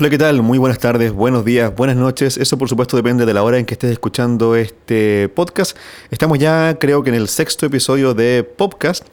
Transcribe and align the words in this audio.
Hola, 0.00 0.10
¿qué 0.10 0.18
tal? 0.18 0.42
Muy 0.42 0.58
buenas 0.58 0.78
tardes, 0.78 1.10
buenos 1.12 1.44
días, 1.44 1.74
buenas 1.74 1.96
noches. 1.96 2.36
Eso 2.36 2.56
por 2.56 2.68
supuesto 2.68 2.96
depende 2.96 3.26
de 3.26 3.34
la 3.34 3.42
hora 3.42 3.58
en 3.58 3.66
que 3.66 3.74
estés 3.74 3.90
escuchando 3.90 4.54
este 4.54 5.28
podcast. 5.28 5.76
Estamos 6.12 6.38
ya 6.38 6.76
creo 6.78 7.02
que 7.02 7.10
en 7.10 7.16
el 7.16 7.26
sexto 7.26 7.66
episodio 7.66 8.14
de 8.14 8.44
Podcast. 8.44 9.04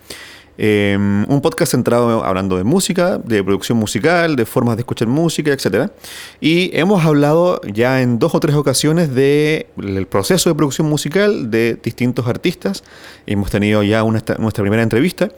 Em, 0.58 1.26
un 1.30 1.42
podcast 1.42 1.74
centrado 1.74 2.24
hablando 2.24 2.56
de 2.56 2.64
música, 2.64 3.18
de 3.18 3.44
producción 3.44 3.78
musical, 3.78 4.38
de 4.38 4.46
formas 4.46 4.78
de 4.78 4.82
escuchar 4.82 5.08
música, 5.08 5.52
etc. 5.52 5.92
Y 6.40 6.72
hemos 6.78 7.04
hablado 7.06 7.60
ya 7.64 8.02
en 8.02 8.20
dos 8.20 8.34
o 8.36 8.40
tres 8.40 8.56
ocasiones 8.56 9.14
del 9.14 10.08
proceso 10.10 10.50
de 10.50 10.56
producción 10.56 10.88
musical 10.88 11.52
de 11.52 11.78
distintos 11.82 12.28
artistas. 12.28 12.84
Hemos 13.26 13.52
tenido 13.52 13.84
ya 13.84 14.04
nuestra 14.04 14.64
primera 14.64 14.82
entrevista, 14.82 15.30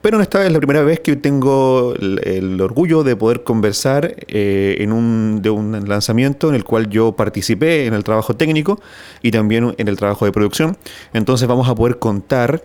pero 0.00 0.20
esta 0.20 0.46
es 0.46 0.52
la 0.52 0.58
primera 0.58 0.82
vez 0.82 1.00
que 1.00 1.16
tengo 1.16 1.94
el, 1.94 2.60
orgullo 2.60 3.02
de 3.02 3.16
poder 3.16 3.42
conversar 3.42 4.14
eh, 4.28 4.76
en 4.78 4.92
un, 4.92 5.42
de 5.42 5.50
un 5.50 5.88
lanzamiento 5.88 6.48
en 6.48 6.54
el 6.54 6.64
cual 6.64 6.88
yo 6.88 7.12
participé 7.12 7.86
en 7.86 7.94
el 7.94 8.04
trabajo 8.04 8.36
técnico 8.36 8.80
y 9.20 9.32
también 9.32 9.74
en 9.78 9.88
el 9.88 9.96
trabajo 9.96 10.24
de 10.24 10.32
producción. 10.32 10.76
Entonces 11.12 11.48
vamos 11.48 11.68
a 11.68 11.74
poder 11.74 11.98
contar 11.98 12.62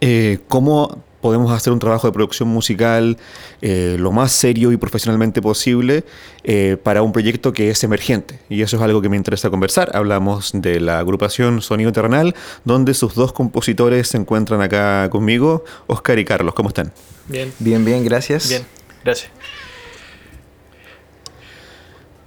eh, 0.00 0.38
cómo 0.48 1.04
podemos 1.20 1.50
hacer 1.50 1.72
un 1.72 1.80
trabajo 1.80 2.06
de 2.06 2.12
producción 2.12 2.48
musical 2.48 3.16
eh, 3.60 3.96
lo 3.98 4.12
más 4.12 4.30
serio 4.30 4.70
y 4.70 4.76
profesionalmente 4.76 5.42
posible 5.42 6.04
eh, 6.44 6.76
para 6.80 7.02
un 7.02 7.10
proyecto 7.10 7.52
que 7.52 7.68
es 7.68 7.82
emergente. 7.82 8.38
Y 8.48 8.62
eso 8.62 8.76
es 8.76 8.82
algo 8.82 9.02
que 9.02 9.08
me 9.08 9.16
interesa 9.16 9.50
conversar. 9.50 9.90
Hablamos 9.94 10.52
de 10.54 10.78
la 10.78 11.00
agrupación 11.00 11.62
Sonido 11.62 11.90
Terrenal, 11.90 12.36
donde 12.64 12.94
sus 12.94 13.16
dos 13.16 13.32
compositores 13.32 14.06
se 14.06 14.18
encuentran 14.18 14.60
acá 14.62 15.08
conmigo, 15.10 15.64
Oscar 15.88 16.18
y 16.20 16.24
Carlos. 16.24 16.54
¿Cómo 16.54 16.68
están? 16.68 16.92
Bien. 17.26 17.52
Bien, 17.58 17.84
bien, 17.84 18.04
gracias. 18.04 18.48
Bien, 18.48 18.62
gracias. 19.02 19.32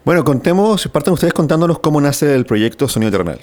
Bueno, 0.03 0.26
contemos, 0.26 0.88
partan 0.88 1.14
ustedes 1.14 1.34
contándonos 1.34 1.80
cómo 1.80 2.02
nace 2.02 2.36
el 2.36 2.45
proyecto 2.45 2.89
Sonido 2.89 3.11
Terrenal. 3.11 3.39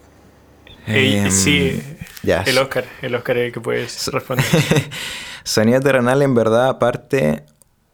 Em, 0.86 1.30
sí, 1.30 1.82
el 2.22 2.58
Oscar, 2.58 2.84
el 3.02 3.14
Oscar 3.14 3.36
es 3.38 3.46
el 3.46 3.52
que 3.52 3.60
puedes 3.60 4.06
responder. 4.12 4.44
Sanidad 5.44 5.82
Terrenal 5.82 6.22
en 6.22 6.34
verdad 6.34 6.78
parte 6.78 7.44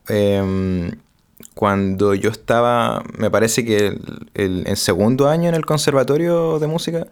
em, 0.08 0.90
cuando 1.54 2.14
yo 2.14 2.30
estaba, 2.30 3.02
me 3.16 3.30
parece 3.30 3.64
que 3.64 3.98
el, 4.34 4.64
en 4.66 4.76
segundo 4.76 5.28
año 5.28 5.48
en 5.48 5.54
el 5.54 5.66
conservatorio 5.66 6.58
de 6.58 6.66
música. 6.66 7.06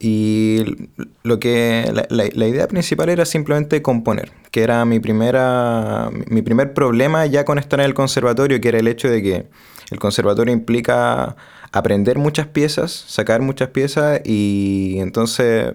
Y 0.00 0.90
lo 1.24 1.40
que 1.40 1.92
la, 2.08 2.46
idea 2.46 2.68
principal 2.68 3.08
era 3.08 3.24
simplemente 3.24 3.82
componer, 3.82 4.30
que 4.52 4.62
era 4.62 4.84
mi 4.84 5.00
primera 5.00 6.08
mi 6.28 6.40
primer 6.40 6.72
problema 6.72 7.26
ya 7.26 7.44
con 7.44 7.58
estar 7.58 7.80
en 7.80 7.86
el 7.86 7.94
conservatorio, 7.94 8.60
que 8.60 8.68
era 8.68 8.78
el 8.78 8.86
hecho 8.86 9.08
de 9.08 9.22
que 9.22 9.46
el 9.90 9.98
conservatorio 9.98 10.54
implica 10.54 11.34
aprender 11.72 12.18
muchas 12.18 12.46
piezas, 12.46 12.92
sacar 12.92 13.40
muchas 13.42 13.68
piezas 13.68 14.20
y 14.24 14.96
entonces 14.98 15.74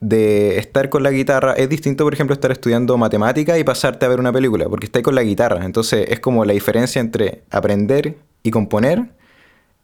de 0.00 0.58
estar 0.58 0.88
con 0.88 1.02
la 1.02 1.10
guitarra 1.10 1.52
es 1.52 1.68
distinto, 1.68 2.04
por 2.04 2.14
ejemplo, 2.14 2.34
estar 2.34 2.50
estudiando 2.50 2.96
matemática 2.96 3.58
y 3.58 3.64
pasarte 3.64 4.06
a 4.06 4.08
ver 4.08 4.18
una 4.18 4.32
película, 4.32 4.68
porque 4.68 4.86
estáis 4.86 5.04
con 5.04 5.14
la 5.14 5.22
guitarra. 5.22 5.64
Entonces 5.64 6.06
es 6.08 6.20
como 6.20 6.44
la 6.44 6.54
diferencia 6.54 7.00
entre 7.00 7.42
aprender 7.50 8.16
y 8.42 8.50
componer 8.50 9.10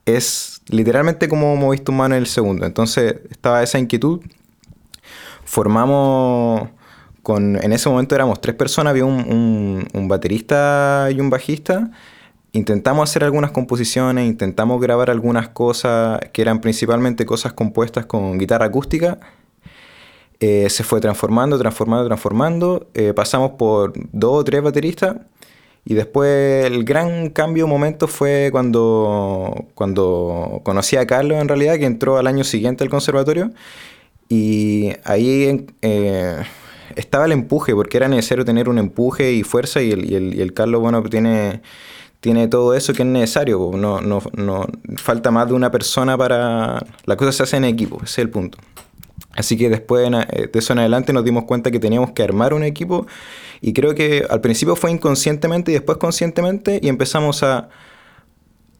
es 0.06 0.62
literalmente 0.68 1.28
como 1.28 1.54
moviste 1.56 1.86
tu 1.86 1.92
mano 1.92 2.14
en 2.14 2.22
el 2.22 2.26
segundo. 2.28 2.64
Entonces 2.64 3.16
estaba 3.30 3.62
esa 3.62 3.78
inquietud. 3.78 4.20
Formamos 5.44 6.68
con, 7.22 7.56
en 7.62 7.72
ese 7.72 7.88
momento 7.88 8.14
éramos 8.14 8.40
tres 8.40 8.56
personas, 8.56 8.92
había 8.92 9.04
un, 9.04 9.86
un 9.92 10.08
baterista 10.08 11.08
y 11.10 11.20
un 11.20 11.28
bajista 11.28 11.90
intentamos 12.56 13.08
hacer 13.08 13.22
algunas 13.22 13.50
composiciones, 13.50 14.26
intentamos 14.26 14.80
grabar 14.80 15.10
algunas 15.10 15.48
cosas 15.48 16.20
que 16.32 16.42
eran 16.42 16.60
principalmente 16.60 17.26
cosas 17.26 17.52
compuestas 17.52 18.06
con 18.06 18.38
guitarra 18.38 18.66
acústica. 18.66 19.18
Eh, 20.40 20.68
se 20.68 20.84
fue 20.84 21.00
transformando, 21.00 21.58
transformando, 21.58 22.06
transformando. 22.06 22.88
Eh, 22.94 23.12
pasamos 23.14 23.52
por 23.52 23.92
dos 24.12 24.40
o 24.40 24.44
tres 24.44 24.62
bateristas. 24.62 25.16
Y 25.84 25.94
después 25.94 26.64
el 26.66 26.82
gran 26.84 27.30
cambio 27.30 27.68
momento 27.68 28.08
fue 28.08 28.48
cuando, 28.50 29.66
cuando 29.74 30.60
conocí 30.64 30.96
a 30.96 31.06
Carlos 31.06 31.40
en 31.40 31.46
realidad, 31.46 31.76
que 31.76 31.84
entró 31.86 32.16
al 32.16 32.26
año 32.26 32.42
siguiente 32.42 32.82
al 32.82 32.90
conservatorio. 32.90 33.52
Y 34.28 34.92
ahí 35.04 35.66
eh, 35.82 36.42
estaba 36.96 37.26
el 37.26 37.32
empuje, 37.32 37.72
porque 37.74 37.98
era 37.98 38.08
necesario 38.08 38.44
tener 38.44 38.68
un 38.68 38.78
empuje 38.78 39.32
y 39.32 39.42
fuerza. 39.44 39.80
Y 39.80 39.92
el, 39.92 40.12
el, 40.12 40.34
y 40.34 40.40
el 40.40 40.52
Carlos, 40.54 40.80
bueno, 40.80 41.02
tiene 41.04 41.62
tiene 42.20 42.48
todo 42.48 42.74
eso 42.74 42.92
que 42.92 43.02
es 43.02 43.08
necesario. 43.08 43.70
No, 43.74 44.00
no, 44.00 44.22
no, 44.34 44.66
falta 44.96 45.30
más 45.30 45.48
de 45.48 45.54
una 45.54 45.70
persona 45.70 46.16
para... 46.16 46.84
La 47.04 47.16
cosa 47.16 47.32
se 47.32 47.42
hace 47.42 47.56
en 47.56 47.64
equipo, 47.64 47.96
ese 47.98 48.04
es 48.04 48.18
el 48.18 48.30
punto. 48.30 48.58
Así 49.34 49.56
que 49.56 49.68
después 49.68 50.10
eh, 50.30 50.50
de 50.52 50.58
eso 50.58 50.72
en 50.72 50.80
adelante 50.80 51.12
nos 51.12 51.24
dimos 51.24 51.44
cuenta 51.44 51.70
que 51.70 51.78
teníamos 51.78 52.12
que 52.12 52.22
armar 52.22 52.54
un 52.54 52.64
equipo 52.64 53.06
y 53.60 53.72
creo 53.72 53.94
que 53.94 54.26
al 54.28 54.40
principio 54.40 54.76
fue 54.76 54.90
inconscientemente 54.90 55.70
y 55.70 55.74
después 55.74 55.98
conscientemente 55.98 56.80
y 56.82 56.88
empezamos 56.88 57.42
a, 57.42 57.68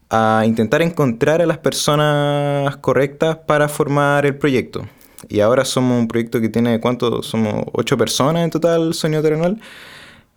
a 0.09 0.45
intentar 0.47 0.83
encontrar 0.83 1.43
a 1.43 1.47
las 1.47 1.59
personas 1.59 2.77
correctas 2.79 3.37
para 3.47 3.69
formar 3.69 4.25
el 4.27 4.37
proyecto. 4.37 4.87
Y 5.29 5.41
ahora 5.41 5.65
somos 5.65 5.99
un 5.99 6.09
proyecto 6.09 6.41
que 6.41 6.49
tiene, 6.49 6.81
¿cuánto? 6.81 7.23
Somos 7.23 7.65
ocho 7.73 7.97
personas 7.97 8.45
en 8.45 8.51
total, 8.51 8.95
Sonido 8.95 9.23
Terrenal. 9.23 9.61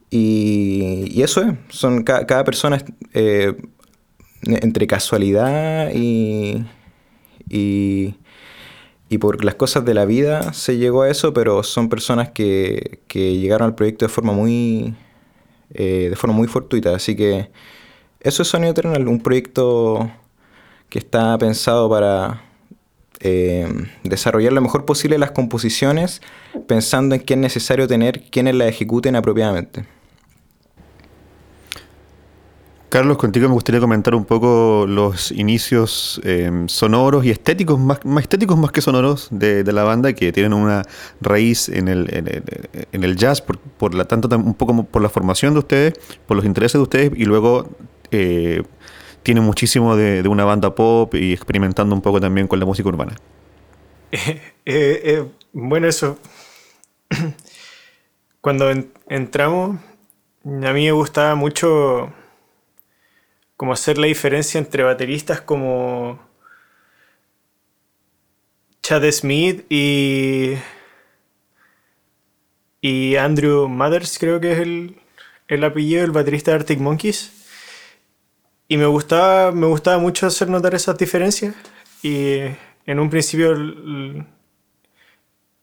Y, 0.09 1.21
eso 1.21 1.41
es, 1.41 1.53
son 1.69 2.03
cada 2.03 2.43
persona 2.43 2.83
eh, 3.13 3.53
entre 4.43 4.87
casualidad 4.87 5.91
y, 5.93 6.65
y, 7.49 8.15
por 9.19 9.43
las 9.43 9.55
cosas 9.55 9.85
de 9.85 9.93
la 9.93 10.05
vida 10.05 10.53
se 10.53 10.77
llegó 10.77 11.01
a 11.03 11.09
eso, 11.09 11.33
pero 11.33 11.63
son 11.63 11.89
personas 11.89 12.31
que, 12.31 13.01
llegaron 13.13 13.67
al 13.67 13.75
proyecto 13.75 14.05
de 14.05 14.09
forma 14.09 14.33
muy 14.33 14.95
eh, 15.73 16.07
de 16.09 16.15
forma 16.15 16.35
muy 16.35 16.47
fortuita. 16.47 16.95
Así 16.95 17.15
que 17.15 17.49
eso 18.21 18.41
es 18.43 18.47
Sonido 18.47 18.71
Eternal, 18.71 19.07
un 19.07 19.21
proyecto 19.21 20.11
que 20.89 20.99
está 20.99 21.37
pensado 21.37 21.89
para 21.89 22.41
eh, 23.19 23.67
desarrollar 24.03 24.53
lo 24.53 24.61
mejor 24.61 24.85
posible 24.85 25.17
las 25.17 25.31
composiciones, 25.31 26.21
pensando 26.67 27.15
en 27.15 27.21
que 27.21 27.33
es 27.33 27.39
necesario 27.39 27.87
tener 27.87 28.23
quienes 28.31 28.55
las 28.55 28.69
ejecuten 28.69 29.15
apropiadamente. 29.15 29.98
Carlos, 32.89 33.17
contigo 33.17 33.47
me 33.47 33.53
gustaría 33.53 33.79
comentar 33.79 34.15
un 34.15 34.25
poco 34.25 34.85
los 34.87 35.31
inicios 35.31 36.19
em, 36.23 36.67
sonoros 36.67 37.23
y 37.23 37.29
estéticos, 37.29 37.79
más, 37.79 37.99
estéticos 38.19 38.57
más 38.57 38.71
que 38.71 38.81
sonoros 38.81 39.27
de, 39.29 39.63
la 39.71 39.83
banda, 39.83 40.13
que 40.13 40.31
tienen 40.31 40.53
una 40.53 40.81
raíz 41.21 41.69
en 41.69 41.87
el, 41.87 42.09
en 42.91 43.03
el, 43.03 43.15
jazz, 43.15 43.41
por, 43.43 43.93
la 43.93 44.05
tanto 44.05 44.27
un 44.35 44.55
poco 44.55 44.83
por 44.85 45.03
la 45.03 45.09
formación 45.09 45.53
de 45.53 45.59
ustedes, 45.59 45.93
por 46.25 46.35
los 46.35 46.45
intereses 46.45 46.73
de 46.73 46.81
ustedes, 46.81 47.11
y 47.15 47.25
luego 47.25 47.69
eh, 48.09 48.63
tienen 49.21 49.43
muchísimo 49.43 49.95
de, 49.95 50.27
una 50.27 50.43
banda 50.43 50.73
pop 50.73 51.13
y 51.13 51.31
experimentando 51.31 51.93
un 51.93 52.01
poco 52.01 52.19
también 52.19 52.47
con 52.47 52.59
la 52.59 52.65
música 52.65 52.89
urbana. 52.89 53.15
Eh, 54.65 55.01
eh, 55.03 55.25
bueno, 55.51 55.87
eso. 55.87 56.19
Cuando 58.41 58.71
entramos, 59.07 59.79
a 60.45 60.73
mí 60.73 60.85
me 60.85 60.91
gustaba 60.91 61.33
mucho 61.33 62.13
como 63.59 63.73
hacer 63.73 63.97
la 63.97 64.07
diferencia 64.07 64.57
entre 64.57 64.83
bateristas 64.83 65.41
como 65.41 66.17
Chad 68.81 69.03
Smith 69.11 69.65
y 69.69 70.53
y 72.79 73.17
Andrew 73.17 73.67
Mathers 73.67 74.17
creo 74.17 74.39
que 74.39 74.53
es 74.53 74.59
el, 74.59 74.95
el 75.49 75.63
apellido 75.65 76.03
del 76.03 76.11
baterista 76.11 76.51
de 76.51 76.55
Arctic 76.55 76.79
Monkeys. 76.79 77.33
Y 78.69 78.77
me 78.77 78.85
gustaba 78.85 79.51
me 79.51 79.67
gustaba 79.67 79.97
mucho 79.97 80.25
hacer 80.25 80.47
notar 80.47 80.73
esas 80.73 80.97
diferencias. 80.97 81.53
Y 82.01 82.39
en 82.85 82.97
un 82.97 83.09
principio 83.09 83.57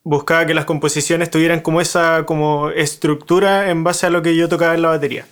buscaba 0.05 0.45
que 0.45 0.53
las 0.53 0.67
composiciones 0.67 1.31
tuvieran 1.31 1.61
como 1.61 1.81
esa 1.81 2.27
como 2.27 2.69
estructura 2.69 3.71
en 3.71 3.85
base 3.85 4.05
a 4.05 4.11
lo 4.11 4.21
que 4.21 4.37
yo 4.37 4.51
tocaba 4.51 4.75
en 4.75 4.83
la 4.83 4.89
batería 4.91 5.27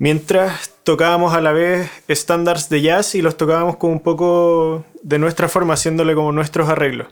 Mientras 0.00 0.76
tocábamos 0.84 1.34
a 1.34 1.40
la 1.40 1.50
vez 1.50 1.90
estándares 2.06 2.68
de 2.68 2.80
jazz 2.82 3.16
y 3.16 3.22
los 3.22 3.36
tocábamos 3.36 3.76
como 3.78 3.94
un 3.94 4.00
poco 4.00 4.84
de 5.02 5.18
nuestra 5.18 5.48
forma, 5.48 5.74
haciéndole 5.74 6.14
como 6.14 6.30
nuestros 6.30 6.68
arreglos. 6.68 7.08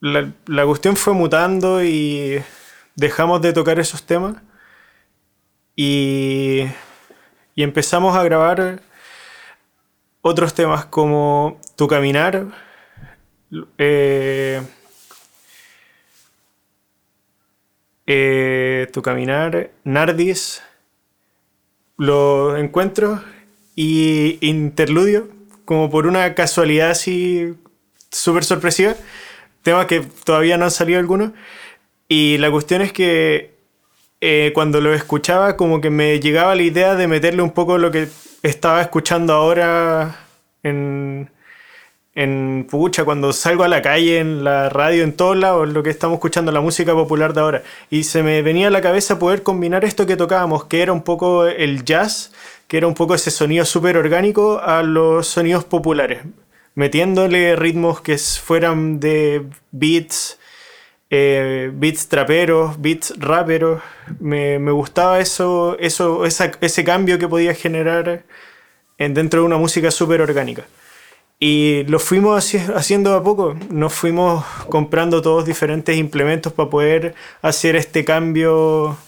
La, 0.00 0.64
cuestión 0.66 0.96
fue 0.96 1.14
mutando 1.14 1.82
y 1.82 2.42
dejamos 2.94 3.40
de 3.40 3.54
tocar 3.54 3.78
esos 3.78 4.02
temas 4.02 4.36
y, 5.74 6.66
empezamos 7.56 8.16
a 8.16 8.22
grabar 8.22 8.80
otros 10.22 10.54
temas 10.54 10.86
como 10.86 11.58
Tu 11.76 11.86
Caminar, 11.88 12.46
eh, 13.78 14.62
eh, 18.06 18.88
Tu 18.92 19.02
Caminar, 19.02 19.70
Nardis, 19.84 20.62
los 22.00 22.58
encuentros 22.58 23.20
y 23.76 24.38
interludios, 24.40 25.24
como 25.66 25.90
por 25.90 26.06
una 26.06 26.34
casualidad 26.34 26.92
así 26.92 27.54
súper 28.10 28.42
sorpresiva, 28.42 28.94
temas 29.62 29.84
que 29.84 30.00
todavía 30.24 30.56
no 30.56 30.64
han 30.64 30.70
salido 30.70 30.98
algunos. 30.98 31.32
Y 32.08 32.38
la 32.38 32.50
cuestión 32.50 32.80
es 32.80 32.94
que 32.94 33.54
eh, 34.22 34.52
cuando 34.54 34.80
lo 34.80 34.94
escuchaba, 34.94 35.58
como 35.58 35.82
que 35.82 35.90
me 35.90 36.20
llegaba 36.20 36.54
la 36.54 36.62
idea 36.62 36.94
de 36.94 37.06
meterle 37.06 37.42
un 37.42 37.50
poco 37.50 37.76
lo 37.76 37.90
que 37.90 38.08
estaba 38.42 38.80
escuchando 38.80 39.34
ahora 39.34 40.20
en, 40.62 41.30
en 42.14 42.66
Pucha, 42.68 43.04
cuando 43.04 43.32
salgo 43.32 43.62
a 43.64 43.68
la 43.68 43.82
calle, 43.82 44.18
en 44.18 44.42
la 44.42 44.68
radio, 44.68 45.04
en 45.04 45.12
todos 45.12 45.36
lados, 45.36 45.68
lo 45.68 45.82
que 45.82 45.90
estamos 45.90 46.16
escuchando, 46.16 46.50
la 46.52 46.60
música 46.60 46.92
popular 46.92 47.34
de 47.34 47.40
ahora. 47.40 47.62
Y 47.88 48.04
se 48.04 48.22
me 48.22 48.42
venía 48.42 48.68
a 48.68 48.70
la 48.70 48.80
cabeza 48.80 49.18
poder 49.18 49.42
combinar 49.42 49.84
esto 49.84 50.06
que 50.06 50.16
tocábamos, 50.16 50.64
que 50.64 50.82
era 50.82 50.92
un 50.92 51.02
poco 51.02 51.46
el 51.46 51.84
jazz, 51.84 52.32
que 52.68 52.78
era 52.78 52.86
un 52.86 52.94
poco 52.94 53.14
ese 53.14 53.30
sonido 53.30 53.64
súper 53.64 53.96
orgánico, 53.96 54.60
a 54.60 54.82
los 54.82 55.28
sonidos 55.28 55.64
populares, 55.64 56.22
metiéndole 56.74 57.56
ritmos 57.56 58.00
que 58.00 58.18
fueran 58.18 59.00
de 59.00 59.46
beats, 59.70 60.38
eh, 61.10 61.70
beats 61.72 62.08
traperos, 62.08 62.80
beats 62.80 63.14
raperos. 63.18 63.82
Me, 64.18 64.58
gustaba 64.72 65.20
eso, 65.20 65.76
eso 65.78 66.24
ese 66.26 66.84
cambio 66.84 67.18
que 67.18 67.28
podía 67.28 67.54
generar 67.54 68.24
en, 68.98 69.14
dentro 69.14 69.40
de 69.40 69.46
una 69.46 69.56
música 69.56 69.90
súper 69.90 70.20
orgánica. 70.22 70.66
Y 71.42 71.84
lo 71.84 71.98
fuimos 71.98 72.54
haciendo 72.74 73.14
a 73.14 73.22
poco, 73.22 73.56
nos 73.70 73.94
fuimos 73.94 74.44
comprando 74.68 75.22
todos 75.22 75.46
diferentes 75.46 75.96
implementos 75.96 76.52
para 76.52 76.68
poder 76.68 77.14
hacer 77.40 77.76
este 77.76 78.04
cambio 78.04 78.98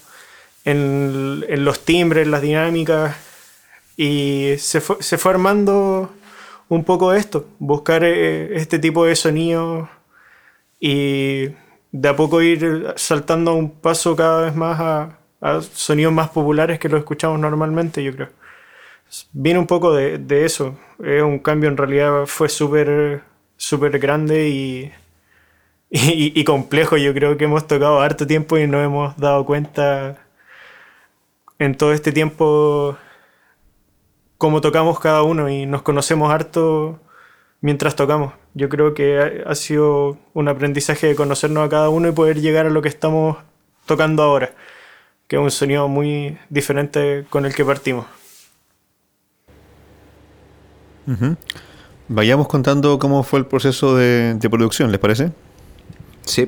en, 0.65 1.63
los 1.63 1.85
timbres, 1.85 2.27
las 2.27 2.41
dinámicas. 2.41 3.15
Y 3.97 4.55
se 4.57 4.81
fue, 4.81 4.97
se 5.01 5.19
fue 5.19 5.33
armando 5.33 6.11
un 6.69 6.83
poco 6.83 7.13
esto, 7.13 7.45
buscar 7.59 8.03
eh, 8.03 8.57
este 8.57 8.79
tipo 8.79 9.05
de 9.05 9.15
sonido 9.15 9.87
y 10.79 11.49
de 11.91 12.09
a 12.09 12.15
poco 12.15 12.41
ir 12.41 12.93
saltando 12.95 13.53
un 13.53 13.69
paso 13.69 14.15
cada 14.15 14.41
vez 14.45 14.55
más 14.55 14.79
a, 14.79 15.61
sonidos 15.61 16.13
más 16.13 16.29
populares 16.29 16.79
que 16.79 16.89
lo 16.89 16.97
escuchamos 16.97 17.39
normalmente, 17.39 18.03
yo 18.03 18.11
creo 18.15 18.42
viene 19.31 19.59
un 19.59 19.67
poco 19.67 19.93
de, 19.93 20.45
eso. 20.45 20.77
Es 21.03 21.21
un 21.23 21.39
cambio 21.39 21.69
en 21.69 21.77
realidad 21.77 22.25
fue 22.25 22.49
súper 22.49 23.23
súper 23.57 23.99
grande 23.99 24.49
y, 24.49 24.91
y, 25.89 26.43
complejo. 26.43 26.97
Yo 26.97 27.13
creo 27.13 27.37
que 27.37 27.45
hemos 27.45 27.67
tocado 27.67 28.01
harto 28.01 28.27
tiempo 28.27 28.57
y 28.57 28.67
nos 28.67 28.83
hemos 28.83 29.17
dado 29.17 29.45
cuenta 29.45 30.17
en 31.59 31.75
todo 31.75 31.93
este 31.93 32.11
tiempo 32.11 32.97
cómo 34.37 34.59
tocamos 34.61 34.99
cada 34.99 35.23
uno 35.23 35.49
y 35.49 35.65
nos 35.65 35.83
conocemos 35.83 36.31
harto 36.31 36.99
mientras 37.61 37.95
tocamos. 37.95 38.33
Yo 38.53 38.69
creo 38.69 38.93
que 38.93 39.43
ha 39.45 39.55
sido 39.55 40.17
un 40.33 40.47
aprendizaje 40.49 41.07
de 41.07 41.15
conocernos 41.15 41.65
a 41.65 41.69
cada 41.69 41.89
uno 41.89 42.09
y 42.09 42.11
poder 42.11 42.41
llegar 42.41 42.65
a 42.65 42.69
lo 42.69 42.81
que 42.81 42.89
estamos 42.89 43.37
tocando 43.85 44.21
ahora, 44.23 44.51
que 45.27 45.37
es 45.37 45.41
un 45.41 45.51
sonido 45.51 45.87
muy 45.87 46.37
diferente 46.49 47.25
con 47.29 47.45
el 47.45 47.55
que 47.55 47.65
partimos. 47.65 48.05
Vayamos 52.07 52.47
contando 52.47 52.99
cómo 52.99 53.23
fue 53.23 53.39
el 53.39 53.45
proceso 53.45 53.95
de, 53.95 54.37
producción, 54.49 54.91
¿les 54.91 54.99
parece? 54.99 55.31
Sí. 56.25 56.45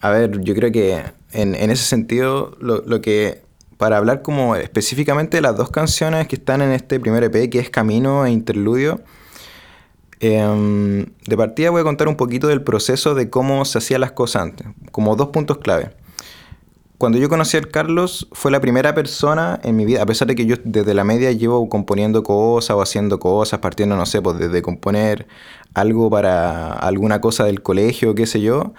A 0.00 0.10
ver, 0.10 0.40
yo 0.40 0.54
creo 0.54 0.72
que 0.72 1.02
en, 1.32 1.54
ese 1.54 1.84
sentido, 1.84 2.56
lo, 2.60 3.00
que. 3.00 3.42
Para 3.76 3.96
hablar 3.96 4.20
como 4.20 4.56
específicamente 4.56 5.38
de 5.38 5.40
las 5.40 5.56
dos 5.56 5.70
canciones 5.70 6.28
que 6.28 6.36
están 6.36 6.60
en 6.60 6.70
este 6.72 7.00
primer 7.00 7.24
EP, 7.24 7.48
que 7.50 7.60
es 7.60 7.70
Camino 7.70 8.26
e 8.26 8.30
Interludio, 8.30 9.00
em, 10.20 11.06
de 11.26 11.36
partida 11.36 11.70
voy 11.70 11.80
a 11.80 11.84
contar 11.84 12.06
un 12.06 12.16
poquito 12.16 12.46
del 12.46 12.62
proceso 12.62 13.14
de 13.14 13.30
cómo 13.30 13.64
se 13.64 13.78
hacían 13.78 14.02
las 14.02 14.12
cosas 14.12 14.42
antes, 14.42 14.66
como 14.92 15.16
dos 15.16 15.28
puntos 15.28 15.58
clave 15.58 15.92
cuando 17.00 17.16
yo 17.16 17.30
conocí 17.30 17.56
al 17.56 17.68
Carlos, 17.68 18.28
fue 18.32 18.50
la 18.50 18.60
primera 18.60 18.94
persona 18.94 19.58
en 19.62 19.74
mi 19.74 19.86
vida, 19.86 20.02
a 20.02 20.06
pesar 20.06 20.28
de 20.28 20.34
que 20.34 20.44
yo 20.44 20.56
desde 20.64 20.92
la 20.92 21.02
media 21.02 21.32
llevo 21.32 21.66
componiendo 21.70 22.22
cosas 22.22 22.76
o 22.76 22.82
haciendo 22.82 23.18
cosas, 23.18 23.60
partiendo, 23.60 23.96
no 23.96 24.04
sé, 24.04 24.20
pues 24.20 24.38
desde 24.38 24.60
componer 24.60 25.26
algo 25.72 26.10
para 26.10 26.74
alguna 26.74 27.22
cosa 27.22 27.44
del 27.44 27.62
colegio, 27.62 28.14
qué 28.14 28.26
sé 28.26 28.42
yo. 28.42 28.74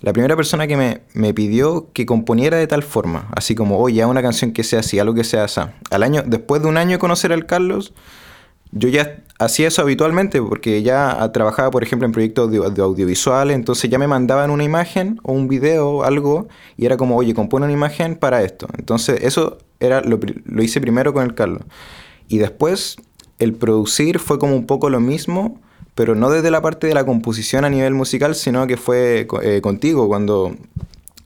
La 0.00 0.12
primera 0.12 0.36
persona 0.36 0.68
que 0.68 0.76
me, 0.76 1.00
me 1.12 1.34
pidió 1.34 1.90
que 1.92 2.06
componiera 2.06 2.56
de 2.56 2.68
tal 2.68 2.84
forma, 2.84 3.26
así 3.34 3.56
como, 3.56 3.80
oye, 3.80 4.04
una 4.04 4.22
canción 4.22 4.52
que 4.52 4.62
sea 4.62 4.78
así, 4.78 5.00
algo 5.00 5.14
que 5.14 5.24
sea 5.24 5.42
así. 5.42 5.60
Al 5.90 6.04
año, 6.04 6.22
después 6.24 6.62
de 6.62 6.68
un 6.68 6.76
año 6.76 6.92
de 6.92 6.98
conocer 7.00 7.32
al 7.32 7.46
Carlos, 7.46 7.92
yo 8.72 8.88
ya 8.88 9.22
hacía 9.38 9.68
eso 9.68 9.82
habitualmente 9.82 10.40
porque 10.40 10.82
ya 10.82 11.30
trabajaba, 11.32 11.70
por 11.70 11.82
ejemplo, 11.82 12.06
en 12.06 12.12
proyectos 12.12 12.50
de, 12.50 12.82
audiovisuales, 12.82 13.54
entonces 13.54 13.90
ya 13.90 13.98
me 13.98 14.06
mandaban 14.06 14.50
una 14.50 14.64
imagen 14.64 15.20
o 15.22 15.32
un 15.32 15.48
video 15.48 15.88
o 15.88 16.02
algo 16.02 16.48
y 16.76 16.86
era 16.86 16.96
como, 16.96 17.16
oye, 17.16 17.34
compone 17.34 17.64
una 17.66 17.72
imagen 17.72 18.16
para 18.16 18.42
esto. 18.42 18.66
Entonces 18.78 19.22
eso 19.22 19.58
era 19.80 20.00
lo, 20.00 20.18
hice 20.62 20.80
primero 20.80 21.12
con 21.12 21.24
el 21.24 21.34
Carlos. 21.34 21.62
Y 22.28 22.38
después 22.38 22.96
el 23.38 23.54
producir 23.54 24.18
fue 24.18 24.38
como 24.38 24.54
un 24.54 24.66
poco 24.66 24.90
lo 24.90 25.00
mismo, 25.00 25.60
pero 25.94 26.14
no 26.14 26.30
desde 26.30 26.50
la 26.50 26.60
parte 26.62 26.86
de 26.86 26.94
la 26.94 27.04
composición 27.04 27.64
a 27.64 27.70
nivel 27.70 27.94
musical, 27.94 28.34
sino 28.34 28.66
que 28.66 28.76
fue 28.76 29.26
eh, 29.42 29.60
contigo 29.60 30.08
cuando 30.08 30.56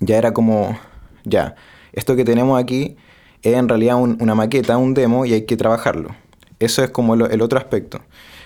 ya 0.01 0.17
era 0.17 0.33
como, 0.33 0.79
ya, 1.25 1.55
esto 1.93 2.17
que 2.17 2.25
tenemos 2.25 2.61
aquí 2.61 2.97
es 3.43 3.55
en 3.55 3.69
realidad 3.69 3.97
una 3.97 4.35
maqueta, 4.35 4.77
un 4.77 4.95
demo 4.95 5.25
y 5.25 5.33
hay 5.33 5.47
que 5.47 5.57
trabajarlo. 5.57 6.11
Eso 6.61 6.85
es 6.85 6.91
como 6.91 7.15
el 7.15 7.43
otro 7.43 7.59
aspecto. 7.59 8.01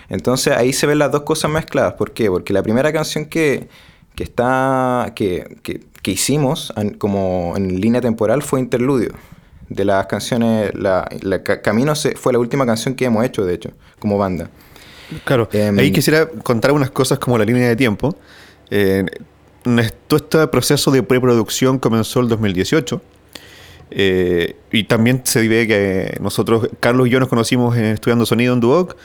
Entonces 0.08 0.54
ahí 0.56 0.72
se 0.72 0.86
ven 0.86 0.98
las 0.98 1.10
dos 1.10 1.22
cosas 1.22 1.50
mezcladas. 1.50 1.94
¿Por 1.94 2.12
qué? 2.12 2.28
Porque 2.30 2.52
la 2.52 2.62
primera 2.62 2.92
canción 2.92 3.26
que, 3.26 3.68
está 4.16 5.12
que, 5.14 5.56
hicimos 6.04 6.72
como 6.98 7.54
en 7.56 7.80
línea 7.80 8.00
temporal 8.00 8.42
fue 8.42 8.60
Interludio. 8.60 9.12
De 9.68 9.84
las 9.84 10.06
canciones, 10.06 10.72
la, 10.74 11.08
Camino 11.62 11.94
fue 12.16 12.32
la 12.32 12.38
última 12.38 12.66
canción 12.66 12.94
que 12.94 13.06
hemos 13.06 13.24
hecho, 13.24 13.44
de 13.44 13.54
hecho, 13.54 13.70
como 13.98 14.18
banda. 14.18 14.50
Claro, 15.24 15.48
em, 15.52 15.78
ahí 15.78 15.90
quisiera 15.90 16.28
contar 16.28 16.72
unas 16.72 16.90
cosas 16.90 17.18
como 17.18 17.38
la 17.38 17.44
línea 17.44 17.68
de 17.68 17.76
tiempo. 17.76 18.14
Eh, 18.70 19.04
todo 20.06 20.18
este 20.18 20.46
proceso 20.48 20.90
de 20.90 21.02
preproducción 21.02 21.78
comenzó 21.78 22.20
el 22.20 22.28
2018 22.28 23.00
eh, 23.90 24.56
y 24.72 24.84
también 24.84 25.22
se 25.24 25.46
ve 25.46 25.66
que 25.66 26.16
nosotros, 26.20 26.68
Carlos 26.80 27.06
y 27.06 27.10
yo 27.10 27.20
nos 27.20 27.28
conocimos 27.28 27.76
estudiando 27.76 28.26
sonido 28.26 28.54
en 28.54 28.60
Duoc. 28.60 28.96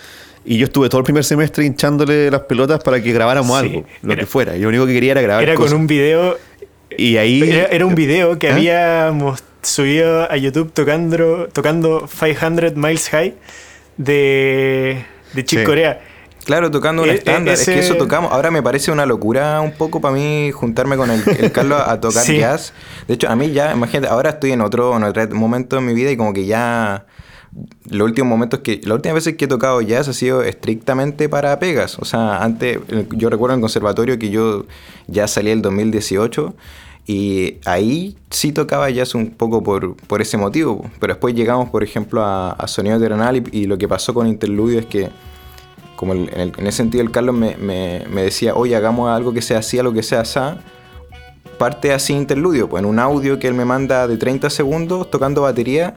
Y 0.45 0.57
yo 0.57 0.65
estuve 0.65 0.89
todo 0.89 0.99
el 0.99 1.03
primer 1.03 1.23
semestre 1.23 1.65
hinchándole 1.65 2.31
las 2.31 2.41
pelotas 2.41 2.81
para 2.81 3.03
que 3.03 3.11
grabáramos 3.11 3.57
algo, 3.57 3.83
lo 4.01 4.15
que 4.15 4.25
fuera. 4.25 4.55
Y 4.55 4.61
lo 4.61 4.69
único 4.69 4.85
que 4.87 4.93
quería 4.93 5.11
era 5.11 5.21
grabar. 5.21 5.43
Era 5.43 5.55
con 5.55 5.71
un 5.73 5.85
video. 5.85 6.37
Y 6.97 7.17
ahí. 7.17 7.41
Era, 7.69 7.85
un 7.85 7.93
video 7.93 8.39
que 8.39 8.49
¿Ah? 8.49 8.55
habíamos 8.55 9.43
subido 9.61 10.31
a 10.31 10.37
YouTube 10.37 10.71
tocando, 10.71 11.49
tocando 11.51 12.07
500 12.07 12.75
Miles 12.75 13.09
High 13.09 13.35
de, 13.97 15.03
de 15.33 15.45
Chick 15.45 15.65
Corea. 15.65 16.01
Claro, 16.45 16.71
tocando 16.71 17.03
un 17.03 17.09
e-, 17.09 17.13
e-, 17.13 17.15
estándar. 17.15 17.53
Es 17.53 17.65
que 17.65 17.79
eso 17.79 17.95
tocamos. 17.95 18.31
Ahora 18.31 18.51
me 18.51 18.63
parece 18.63 18.91
una 18.91 19.05
locura 19.05 19.61
un 19.61 19.71
poco 19.71 20.01
para 20.01 20.13
mí 20.13 20.51
juntarme 20.51 20.97
con 20.97 21.11
el, 21.11 21.51
Carlos 21.51 21.81
a 21.85 21.99
tocar 22.01 22.25
jazz. 22.25 22.73
De 23.07 23.15
hecho, 23.15 23.29
a 23.29 23.35
mí 23.35 23.51
ya, 23.51 23.73
imagínate, 23.73 24.11
ahora 24.11 24.31
estoy 24.31 24.51
en 24.51 24.61
otro, 24.61 24.95
en 24.97 25.03
otro 25.03 25.27
momento 25.35 25.75
de 25.75 25.81
mi 25.81 25.93
vida 25.93 26.11
y 26.11 26.17
como 26.17 26.33
que 26.33 26.45
ya 26.45 27.05
los 27.89 28.07
últimos 28.07 28.29
momentos 28.29 28.59
que 28.59 28.79
las 28.83 28.95
últimas 28.95 29.15
veces 29.15 29.35
que 29.35 29.45
he 29.45 29.47
tocado 29.47 29.81
jazz 29.81 30.07
ha 30.07 30.13
sido 30.13 30.43
estrictamente 30.43 31.29
para 31.29 31.57
pegas 31.59 31.97
o 31.97 32.05
sea 32.05 32.43
antes 32.43 32.79
yo 33.11 33.29
recuerdo 33.29 33.55
en 33.55 33.59
el 33.59 33.61
conservatorio 33.61 34.19
que 34.19 34.29
yo 34.29 34.65
ya 35.07 35.27
salí 35.27 35.49
el 35.49 35.61
2018 35.61 36.55
y 37.07 37.57
ahí 37.65 38.15
sí 38.29 38.51
tocaba 38.51 38.89
jazz 38.91 39.15
un 39.15 39.31
poco 39.31 39.63
por, 39.63 39.95
por 39.95 40.21
ese 40.21 40.37
motivo 40.37 40.85
pero 40.99 41.13
después 41.13 41.33
llegamos 41.33 41.69
por 41.69 41.83
ejemplo 41.83 42.23
a, 42.23 42.51
a 42.51 42.67
Sonido 42.67 42.99
Terrenal 42.99 43.37
y, 43.37 43.43
y, 43.51 43.65
lo 43.65 43.79
que 43.79 43.87
pasó 43.87 44.13
con 44.13 44.27
Interludio 44.27 44.79
es 44.79 44.85
que 44.85 45.09
como 45.99 46.13
en, 46.13 46.53
ese 46.59 46.71
sentido 46.71 47.03
el 47.03 47.11
Carlos 47.11 47.35
me, 47.35 48.05
decía, 48.23 48.55
oye, 48.55 48.73
hagamos 48.73 49.09
algo 49.09 49.33
que 49.33 49.41
sea 49.41 49.59
así, 49.59 49.77
algo 49.79 49.91
que 49.91 50.01
sea 50.01 50.21
así, 50.21 50.39
parte 51.57 51.91
así 51.91 52.13
interludio, 52.13 52.69
pues 52.69 52.81
en 52.81 52.89
un 52.89 52.99
audio 52.99 53.37
que 53.37 53.49
él 53.49 53.53
me 53.53 53.65
manda 53.65 54.07
de 54.07 54.15
30 54.15 54.49
segundos 54.49 55.11
tocando 55.11 55.41
batería 55.41 55.93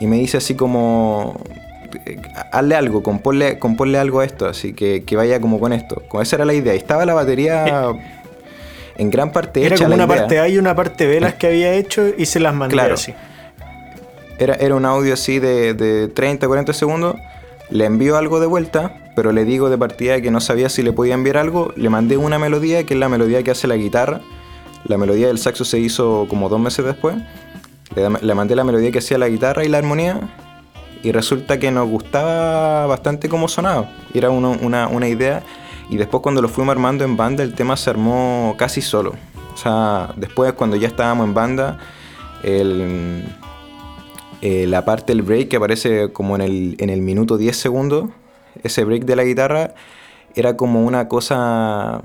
y 0.00 0.06
me 0.06 0.16
dice 0.16 0.38
así 0.38 0.54
como, 0.54 1.38
hazle 2.50 2.76
algo, 2.76 3.02
componle, 3.02 3.58
componle 3.58 3.98
algo 3.98 4.20
a 4.20 4.24
esto, 4.24 4.46
así 4.46 4.72
que, 4.72 5.04
que 5.04 5.16
vaya 5.16 5.38
como 5.38 5.60
con 5.60 5.74
esto. 5.74 6.02
Como 6.08 6.22
esa 6.22 6.36
era 6.36 6.46
la 6.46 6.54
idea. 6.54 6.72
Y 6.72 6.78
estaba 6.78 7.04
la 7.04 7.12
batería 7.12 7.88
en 8.96 9.10
gran 9.10 9.32
parte 9.32 9.66
era 9.66 9.76
como 9.76 9.92
una 9.92 10.06
parte 10.06 10.40
A 10.40 10.48
y 10.48 10.56
una 10.56 10.74
parte 10.74 11.04
B 11.06 11.20
las 11.20 11.34
que 11.38 11.48
había 11.48 11.74
hecho 11.74 12.06
y 12.16 12.24
se 12.24 12.40
las 12.40 12.54
mandé 12.54 12.72
claro. 12.72 12.94
así. 12.94 13.12
Era, 14.38 14.54
era 14.54 14.74
un 14.74 14.86
audio 14.86 15.12
así 15.12 15.40
de, 15.40 15.74
de 15.74 16.08
30, 16.08 16.46
40 16.46 16.72
segundos. 16.72 17.16
Le 17.70 17.84
envío 17.84 18.16
algo 18.16 18.40
de 18.40 18.46
vuelta 18.46 19.06
pero 19.16 19.32
le 19.32 19.46
digo 19.46 19.70
de 19.70 19.78
partida 19.78 20.20
que 20.20 20.30
no 20.30 20.42
sabía 20.42 20.68
si 20.68 20.82
le 20.82 20.92
podía 20.92 21.14
enviar 21.14 21.38
algo, 21.38 21.72
le 21.74 21.88
mandé 21.88 22.18
una 22.18 22.38
melodía, 22.38 22.84
que 22.84 22.92
es 22.92 23.00
la 23.00 23.08
melodía 23.08 23.42
que 23.42 23.50
hace 23.50 23.66
la 23.66 23.76
guitarra. 23.76 24.20
La 24.84 24.98
melodía 24.98 25.28
del 25.28 25.38
saxo 25.38 25.64
se 25.64 25.80
hizo 25.80 26.26
como 26.28 26.50
dos 26.50 26.60
meses 26.60 26.84
después. 26.84 27.16
Le, 27.94 28.34
mandé 28.34 28.54
la 28.54 28.62
melodía 28.62 28.92
que 28.92 28.98
hacía 28.98 29.16
la 29.16 29.28
guitarra 29.28 29.64
y 29.64 29.68
la 29.68 29.78
armonía 29.78 30.20
y 31.02 31.12
resulta 31.12 31.58
que 31.58 31.70
nos 31.70 31.88
gustaba 31.88 32.84
bastante 32.86 33.30
cómo 33.30 33.48
sonaba. 33.48 33.90
Era 34.12 34.28
una, 34.28 34.86
una 34.86 35.08
idea 35.08 35.42
y 35.88 35.96
después 35.96 36.22
cuando 36.22 36.42
lo 36.42 36.48
fuimos 36.48 36.72
armando 36.72 37.04
en 37.04 37.16
banda 37.16 37.42
el 37.42 37.54
tema 37.54 37.78
se 37.78 37.88
armó 37.88 38.54
casi 38.58 38.82
solo. 38.82 39.14
O 39.54 39.56
sea, 39.56 40.10
después 40.16 40.52
cuando 40.52 40.76
ya 40.76 40.88
estábamos 40.88 41.26
en 41.26 41.32
banda, 41.32 41.78
el, 42.42 43.24
eh, 44.48 44.64
la 44.68 44.84
parte 44.84 45.12
del 45.12 45.22
break 45.22 45.48
que 45.48 45.56
aparece 45.56 46.12
como 46.12 46.36
en 46.36 46.40
el, 46.40 46.76
en 46.78 46.88
el 46.88 47.02
minuto 47.02 47.36
10 47.36 47.56
segundos, 47.56 48.10
ese 48.62 48.84
break 48.84 49.04
de 49.04 49.16
la 49.16 49.24
guitarra, 49.24 49.74
era 50.36 50.56
como 50.56 50.84
una 50.84 51.08
cosa, 51.08 52.00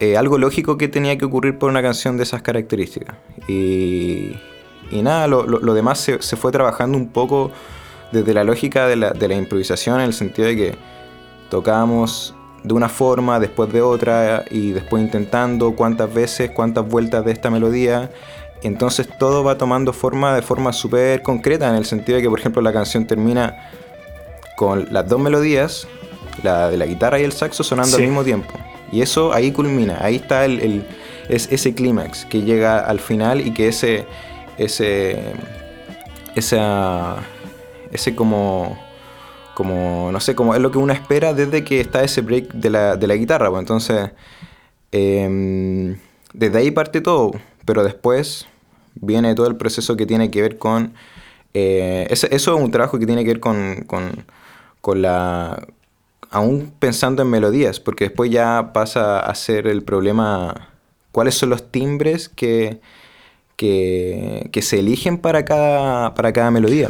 eh, 0.00 0.16
algo 0.16 0.36
lógico 0.36 0.76
que 0.76 0.88
tenía 0.88 1.16
que 1.16 1.26
ocurrir 1.26 1.56
por 1.56 1.70
una 1.70 1.80
canción 1.80 2.16
de 2.16 2.24
esas 2.24 2.42
características. 2.42 3.14
Y, 3.46 4.32
y 4.90 5.02
nada, 5.02 5.28
lo, 5.28 5.46
lo, 5.46 5.74
demás 5.74 6.00
se, 6.00 6.20
se, 6.22 6.34
fue 6.34 6.50
trabajando 6.50 6.98
un 6.98 7.06
poco 7.06 7.52
desde 8.10 8.34
la 8.34 8.42
lógica 8.42 8.88
de 8.88 8.96
la, 8.96 9.12
de 9.12 9.28
la 9.28 9.36
improvisación, 9.36 10.00
en 10.00 10.06
el 10.06 10.14
sentido 10.14 10.48
de 10.48 10.56
que 10.56 10.74
tocábamos 11.50 12.34
de 12.64 12.74
una 12.74 12.88
forma, 12.88 13.38
después 13.38 13.72
de 13.72 13.80
otra, 13.80 14.44
y 14.50 14.72
después 14.72 15.04
intentando 15.04 15.76
cuántas 15.76 16.12
veces, 16.12 16.50
cuántas 16.50 16.88
vueltas 16.88 17.24
de 17.24 17.30
esta 17.30 17.48
melodía. 17.48 18.10
Entonces 18.62 19.08
todo 19.18 19.44
va 19.44 19.56
tomando 19.56 19.92
forma 19.92 20.34
de 20.34 20.42
forma 20.42 20.72
súper 20.72 21.22
concreta, 21.22 21.68
en 21.68 21.76
el 21.76 21.84
sentido 21.84 22.16
de 22.16 22.22
que, 22.22 22.30
por 22.30 22.40
ejemplo, 22.40 22.60
la 22.62 22.72
canción 22.72 23.06
termina 23.06 23.70
con 24.56 24.92
las 24.92 25.08
dos 25.08 25.20
melodías, 25.20 25.86
la 26.42 26.68
de 26.68 26.76
la 26.76 26.86
guitarra 26.86 27.20
y 27.20 27.24
el 27.24 27.32
saxo, 27.32 27.62
sonando 27.62 27.96
al 27.96 28.02
mismo 28.02 28.24
tiempo. 28.24 28.52
Y 28.90 29.02
eso 29.02 29.32
ahí 29.32 29.52
culmina, 29.52 29.98
ahí 30.00 30.16
está 30.16 30.44
el, 30.44 30.84
es 31.28 31.48
ese 31.52 31.74
clímax 31.74 32.24
que 32.24 32.42
llega 32.42 32.80
al 32.80 33.00
final 33.00 33.46
y 33.46 33.52
que 33.52 33.68
ese, 33.68 34.06
ese, 34.56 35.20
esa, 36.34 37.16
ese 37.92 38.14
como 38.14 38.76
como, 39.58 40.10
no 40.12 40.20
sé, 40.20 40.36
como 40.36 40.54
es 40.54 40.60
lo 40.60 40.70
que 40.70 40.78
uno 40.78 40.92
espera 40.92 41.34
desde 41.34 41.64
que 41.64 41.80
está 41.80 42.04
ese 42.04 42.20
break 42.20 42.52
de 42.52 42.70
la, 42.70 42.96
de 42.96 43.08
la 43.08 43.16
guitarra. 43.16 43.50
Pues. 43.50 43.58
Entonces, 43.58 44.10
em, 44.92 45.98
desde 46.32 46.58
ahí 46.58 46.70
parte 46.70 47.00
todo, 47.00 47.32
pero 47.68 47.84
después 47.84 48.46
viene 48.94 49.34
todo 49.34 49.46
el 49.46 49.56
proceso 49.56 49.94
que 49.94 50.06
tiene 50.06 50.30
que 50.30 50.40
ver 50.40 50.56
con... 50.56 50.94
Eh, 51.52 52.06
eso, 52.08 52.26
es 52.30 52.46
un 52.46 52.70
trabajo 52.70 52.98
que 52.98 53.04
tiene 53.04 53.24
que 53.24 53.28
ver 53.28 53.40
con, 53.40 53.84
con, 53.86 54.24
con 54.80 55.02
la... 55.02 55.66
Aún 56.30 56.72
pensando 56.78 57.20
en 57.20 57.28
melodías, 57.28 57.78
porque 57.78 58.04
después 58.04 58.30
ya 58.30 58.70
pasa 58.72 59.20
a 59.20 59.34
ser 59.34 59.66
el 59.66 59.82
problema 59.82 60.70
cuáles 61.12 61.34
son 61.34 61.50
los 61.50 61.70
timbres 61.70 62.30
que, 62.30 62.80
que, 63.56 64.48
que 64.50 64.62
se 64.62 64.78
eligen 64.78 65.18
para 65.18 65.44
cada, 65.44 66.14
para 66.14 66.32
cada 66.32 66.50
melodía. 66.50 66.88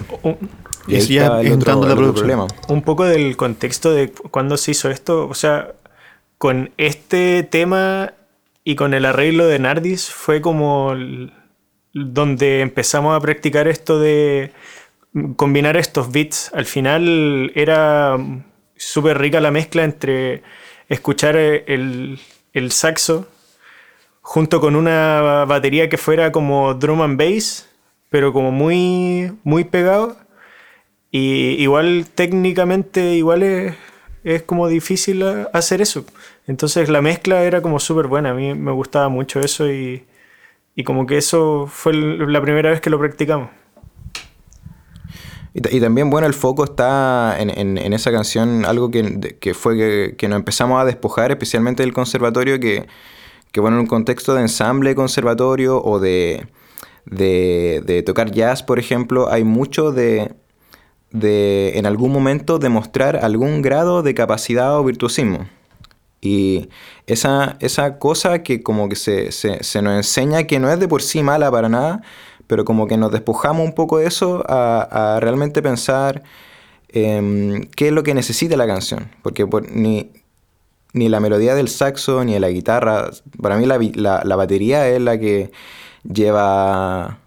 Y, 0.87 1.01
ya 1.01 1.41
entrando 1.43 1.89
la 1.89 1.97
Problema. 1.97 2.47
Un 2.69 2.83
poco 2.83 3.03
del 3.03 3.37
contexto 3.37 3.91
de 3.93 4.13
cuándo 4.13 4.57
se 4.57 4.71
hizo 4.71 4.91
esto. 4.91 5.27
O 5.27 5.35
sea, 5.35 5.73
con 6.39 6.71
este 6.77 7.43
tema 7.43 8.13
y 8.69 8.77
con 8.77 8.93
el 8.93 9.07
arreglo 9.07 9.47
de 9.47 9.59
Nardis 9.59 10.11
fue 10.11 10.43
como 10.43 10.95
donde 11.95 12.61
empezamos 12.61 13.17
a 13.17 13.21
practicar 13.21 13.67
esto 13.67 13.99
de 13.99 14.53
combinar 15.37 15.79
estos 15.79 16.13
beats. 16.13 16.51
Al 16.53 16.67
final 16.67 17.51
era 17.55 18.19
súper 18.77 19.17
rica 19.17 19.41
la 19.41 19.51
mezcla 19.51 19.85
entre 19.85 20.43
escuchar 20.91 21.35
el, 21.37 22.21
saxo 22.69 23.27
junto 24.21 24.61
con 24.61 24.77
una 24.77 25.47
batería 25.49 25.89
que 25.89 25.97
fuera 25.97 26.31
como 26.31 26.75
drum 26.75 27.01
and 27.01 27.19
bass, 27.19 27.71
pero 28.11 28.35
como 28.35 28.53
muy, 28.53 29.33
muy 29.45 29.65
pegado 29.65 30.19
y 31.11 31.55
igual 31.63 32.05
técnicamente, 32.15 33.15
igual 33.15 33.43
es 34.25 34.43
como 34.43 34.69
difícil 34.69 35.25
hacer 35.55 35.81
eso. 35.81 36.05
Entonces 36.49 36.89
la 36.89 37.03
mezcla 37.03 37.45
era 37.45 37.61
como 37.61 37.79
súper 37.79 38.07
buena, 38.07 38.31
a 38.31 38.35
mí 38.35 38.55
me 38.55 38.73
gustaba 38.73 39.11
mucho 39.11 39.39
eso 39.39 39.71
y, 39.71 40.05
como 40.85 41.07
que 41.07 41.19
eso 41.19 41.67
fue 41.69 41.93
la 41.93 42.41
primera 42.41 42.71
vez 42.71 42.81
que 42.81 42.89
lo 42.89 42.99
practicamos. 42.99 43.51
Y, 45.53 45.81
también, 45.81 46.09
bueno, 46.09 46.27
el 46.27 46.35
foco 46.35 46.65
está 46.65 47.37
en, 47.39 47.51
en, 47.51 47.93
esa 47.93 48.13
canción, 48.13 48.65
algo 48.65 48.91
que, 48.91 49.55
fue 49.55 49.77
que, 49.77 50.15
que, 50.17 50.29
nos 50.29 50.37
empezamos 50.37 50.81
a 50.81 50.85
despojar, 50.85 51.33
especialmente 51.33 51.83
del 51.83 51.93
conservatorio, 51.93 52.61
que, 52.61 52.87
que 53.51 53.61
bueno, 53.61 53.77
en 53.77 53.81
un 53.81 53.87
contexto 53.87 54.35
de 54.35 54.43
ensamble 54.43 54.95
conservatorio 54.95 55.83
o 55.83 55.99
de, 55.99 56.47
de, 57.07 57.83
de 57.85 58.03
tocar 58.05 58.31
jazz, 58.31 58.63
por 58.63 58.79
ejemplo, 58.79 59.31
hay 59.31 59.43
mucho 59.43 59.91
de, 59.91 60.33
de 61.11 61.77
en 61.77 61.87
algún 61.87 62.13
momento 62.13 62.59
demostrar 62.59 63.17
algún 63.17 63.61
grado 63.61 64.03
de 64.03 64.15
capacidad 64.15 64.79
o 64.79 64.85
virtuosismo. 64.85 65.47
Y 66.21 66.69
esa, 67.07 67.57
esa 67.61 67.99
cosa 67.99 68.43
que 68.43 68.63
como 68.63 68.89
que 68.89 68.97
se, 68.97 69.31
nos 69.83 69.97
enseña 69.97 70.45
que 70.45 70.59
no 70.59 70.71
es 70.71 70.81
de 70.81 70.89
por 70.89 71.03
sí 71.03 71.23
mala 71.23 71.51
para 71.51 71.69
nada, 71.69 72.03
pero 72.47 72.65
como 72.65 72.87
que 72.87 72.97
nos 72.97 73.13
despojamos 73.13 73.65
un 73.65 73.75
poco 73.75 73.99
de 73.99 74.07
eso 74.07 74.45
a, 74.49 75.19
realmente 75.21 75.63
pensar 75.63 76.23
em, 76.89 77.63
qué 77.77 77.89
es 77.89 77.93
lo 77.93 78.03
que 78.03 78.15
necesita 78.15 78.57
la 78.57 78.67
canción. 78.67 79.11
Porque 79.23 79.47
ni, 79.71 80.11
ni 80.93 81.09
la 81.09 81.21
melodía 81.21 81.55
del 81.55 81.69
saxo 81.69 82.25
ni 82.25 82.39
la 82.39 82.51
guitarra, 82.51 83.11
para 83.41 83.57
mí 83.57 83.67
la, 83.67 84.23
la 84.25 84.37
batería 84.37 84.89
es 84.89 85.01
la 85.01 85.19
que 85.19 85.53
lleva 86.03 87.19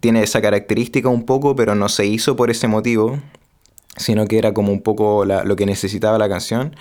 tiene 0.00 0.22
esa 0.22 0.40
característica 0.40 1.08
un 1.08 1.24
poco, 1.24 1.56
pero 1.56 1.74
no 1.74 1.88
se 1.88 2.06
hizo 2.06 2.36
por 2.36 2.50
ese 2.50 2.68
motivo, 2.68 3.18
sino 3.96 4.26
que 4.26 4.38
era 4.38 4.54
como 4.54 4.72
un 4.72 4.82
poco 4.82 5.24
lo 5.24 5.56
que 5.56 5.66
necesitaba 5.66 6.18
la 6.18 6.28
canción. 6.28 6.76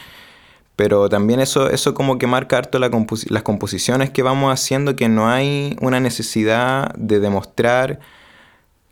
Pero 0.75 1.07
también 1.07 1.39
eso, 1.39 1.69
eso 1.69 1.93
como 1.93 2.17
que 2.17 2.25
marca 2.25 2.57
harto 2.57 2.79
las 2.79 3.43
composiciones 3.43 4.09
que 4.09 4.23
vamos 4.23 4.51
haciendo, 4.51 4.95
que 4.95 5.07
no 5.07 5.29
hay 5.29 5.77
una 5.81 5.99
necesidad 5.99 6.93
de 6.95 7.19
demostrar 7.19 7.99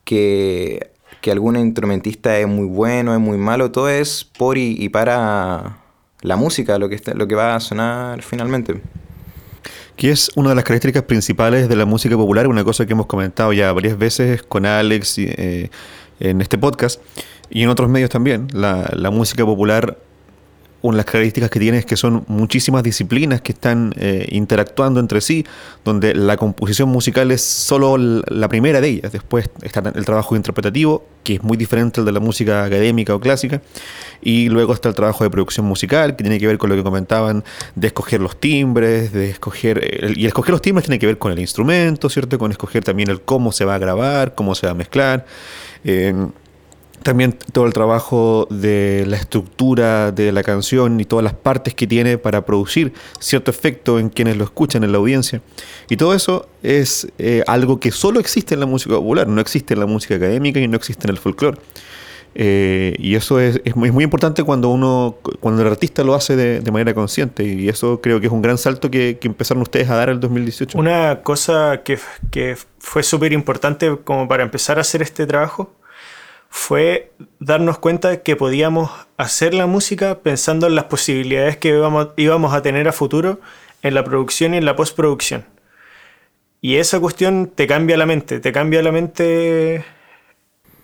que, 0.04 0.92
que 1.22 1.32
algún 1.32 1.56
instrumentista 1.56 2.38
es 2.38 2.48
muy 2.48 2.68
bueno, 2.68 3.14
es 3.14 3.20
muy 3.20 3.38
malo, 3.38 3.72
todo 3.72 3.90
es 3.90 4.24
por 4.24 4.58
y, 4.58 4.90
para 4.90 5.80
la 6.22 6.36
música, 6.36 6.78
lo 6.78 6.88
que, 6.88 6.96
está, 6.96 7.16
lo 7.16 7.28
que 7.28 7.34
va 7.34 7.56
a 7.56 7.60
sonar 7.60 8.22
finalmente 8.22 8.82
que 9.96 10.10
es 10.10 10.32
una 10.36 10.50
de 10.50 10.56
las 10.56 10.64
características 10.64 11.04
principales 11.04 11.70
de 11.70 11.76
la 11.76 11.86
música 11.86 12.16
popular, 12.16 12.48
una 12.48 12.64
cosa 12.64 12.88
que 12.88 12.94
hemos 12.94 13.06
comentado 13.06 13.54
ya 13.54 13.72
varias 13.72 13.98
veces 14.00 14.42
con 14.42 14.66
Alex 14.66 15.20
eh, 15.20 15.70
en 16.20 16.42
este 16.42 16.58
podcast 16.58 17.00
y 17.52 17.62
en 17.62 17.70
otros 17.70 17.88
medios 17.88 18.10
también. 18.10 18.48
La, 18.52 18.90
la 18.96 19.12
música 19.12 19.46
popular 19.46 20.00
una 20.82 20.96
de 20.96 20.98
las 20.98 21.06
características 21.06 21.50
que 21.50 21.60
tiene 21.60 21.78
es 21.78 21.86
que 21.86 21.96
son 21.96 22.24
muchísimas 22.28 22.82
disciplinas 22.84 23.42
que 23.42 23.52
están 23.52 23.94
eh, 23.98 24.28
interactuando 24.32 25.00
entre 25.00 25.22
sí, 25.22 25.46
donde 25.86 26.16
la 26.16 26.38
composición 26.38 26.90
musical 26.90 27.32
es 27.32 27.42
solo 27.42 27.98
la 27.98 28.48
primera 28.48 28.82
de 28.82 28.88
ellas. 28.88 29.12
Después 29.12 29.50
está 29.62 29.84
el 29.94 30.06
trabajo 30.06 30.36
interpretativo, 30.36 31.06
que 31.24 31.36
es 31.36 31.44
muy 31.44 31.56
diferente 31.56 32.00
al 32.00 32.06
de 32.06 32.12
la 32.12 32.20
música 32.20 32.64
académica 32.64 33.14
o 33.14 33.20
clásica, 33.20 33.62
y 34.22 34.50
luego 34.50 34.74
está 34.74 34.90
el 34.90 34.96
trabajo 34.96 35.24
de 35.24 35.30
producción 35.30 35.68
musical, 35.68 36.16
que 36.16 36.24
tiene 36.24 36.40
que 36.40 36.48
ver 36.48 36.58
con 36.58 36.70
lo 36.70 36.76
que 36.76 36.84
comentaban, 36.84 37.44
de 37.76 37.88
escoger 37.88 38.20
los 38.20 38.40
timbres, 38.40 39.12
de 39.12 39.30
escoger, 39.30 40.14
y 40.16 40.26
escoger 40.26 40.52
los 40.52 40.62
timbres 40.62 40.86
tiene 40.86 40.98
que 40.98 41.06
ver 41.06 41.20
con 41.20 41.32
el 41.32 41.40
instrumento, 41.40 42.10
¿cierto? 42.10 42.40
Con 42.40 42.52
escoger 42.52 42.84
también 42.84 43.10
el 43.10 43.22
cómo 43.22 43.52
se 43.52 43.66
va 43.66 43.76
a 43.76 43.78
grabar, 43.78 44.34
cómo 44.34 44.56
se 44.56 44.66
va 44.66 44.72
a 44.72 44.76
mezclar. 44.76 45.26
Eh, 45.84 46.14
también 47.04 47.38
todo 47.52 47.66
el 47.66 47.74
trabajo 47.74 48.48
de 48.50 49.06
la 49.08 49.18
estructura 49.18 50.12
de 50.12 50.32
la 50.32 50.44
canción 50.44 51.00
y 51.00 51.06
todas 51.06 51.24
las 51.24 51.34
partes 51.34 51.74
que 51.74 51.88
tiene 51.88 52.18
para 52.18 52.46
producir 52.46 52.94
cierto 53.20 53.52
efecto 53.52 54.00
en 54.00 54.10
quienes 54.10 54.38
lo 54.38 54.44
escuchan, 54.44 54.84
en 54.84 54.92
la 54.92 54.98
audiencia. 54.98 55.42
Y 55.90 55.98
todo 55.98 56.14
eso 56.14 56.48
es 56.64 57.08
eh, 57.18 57.44
algo 57.48 57.80
que 57.80 57.92
solo 57.92 58.20
existe 58.20 58.54
en 58.54 58.60
la 58.60 58.66
música 58.66 58.96
popular, 58.96 59.28
no 59.28 59.42
existe 59.42 59.74
en 59.74 59.80
la 59.80 59.86
música 59.86 60.16
académica 60.16 60.60
y 60.60 60.68
no 60.68 60.78
existe 60.78 61.08
en 61.08 61.12
el 61.12 61.18
folclore. 61.18 61.58
Eh, 62.34 62.96
y 62.98 63.16
eso 63.16 63.42
es, 63.42 63.60
es, 63.66 63.76
muy, 63.76 63.90
importante 64.04 64.44
cuando 64.44 64.70
uno, 64.70 65.18
cuando 65.42 65.64
el 65.64 65.68
artista 65.68 66.04
lo 66.04 66.16
hace 66.16 66.36
de, 66.36 66.72
manera 66.72 66.94
consciente. 66.94 67.44
Y 67.44 67.68
eso 67.68 68.00
creo 68.00 68.20
que 68.20 68.28
es 68.28 68.32
un 68.32 68.42
gran 68.42 68.58
salto 68.58 68.90
que, 68.90 69.20
empezaron 69.22 69.64
ustedes 69.64 69.90
a 69.90 69.96
dar 69.96 70.10
en 70.10 70.16
el 70.16 70.20
2018. 70.22 70.78
Una 70.78 71.22
cosa 71.24 71.82
que, 71.84 72.00
que 72.30 72.58
fue 72.80 73.04
súper 73.04 73.34
importante 73.34 73.98
como 74.04 74.28
para 74.28 74.44
empezar 74.44 74.78
a 74.78 74.82
hacer 74.82 75.02
este 75.02 75.26
trabajo 75.26 75.72
fue 76.54 77.14
darnos 77.40 77.80
cuenta 77.80 78.24
que 78.24 78.36
podíamos 78.36 78.92
hacer 79.16 79.54
la 79.54 79.68
música 79.68 80.20
pensando 80.20 80.68
en 80.68 80.76
las 80.76 80.84
posibilidades 80.84 81.56
que 81.56 81.70
íbamos, 81.70 82.54
a 82.54 82.62
tener 82.62 82.90
a 82.90 82.92
futuro 82.92 83.40
en 83.82 83.94
la 83.94 84.04
producción 84.04 84.54
y 84.54 84.58
en 84.58 84.66
la 84.66 84.76
postproducción. 84.76 85.46
Y 86.60 86.76
esa 86.76 87.00
cuestión 87.00 87.50
te 87.56 87.68
cambia 87.68 87.96
la 87.96 88.06
mente, 88.06 88.42
te 88.42 88.52
cambia 88.52 88.84
la 88.84 88.92
mente 88.92 89.86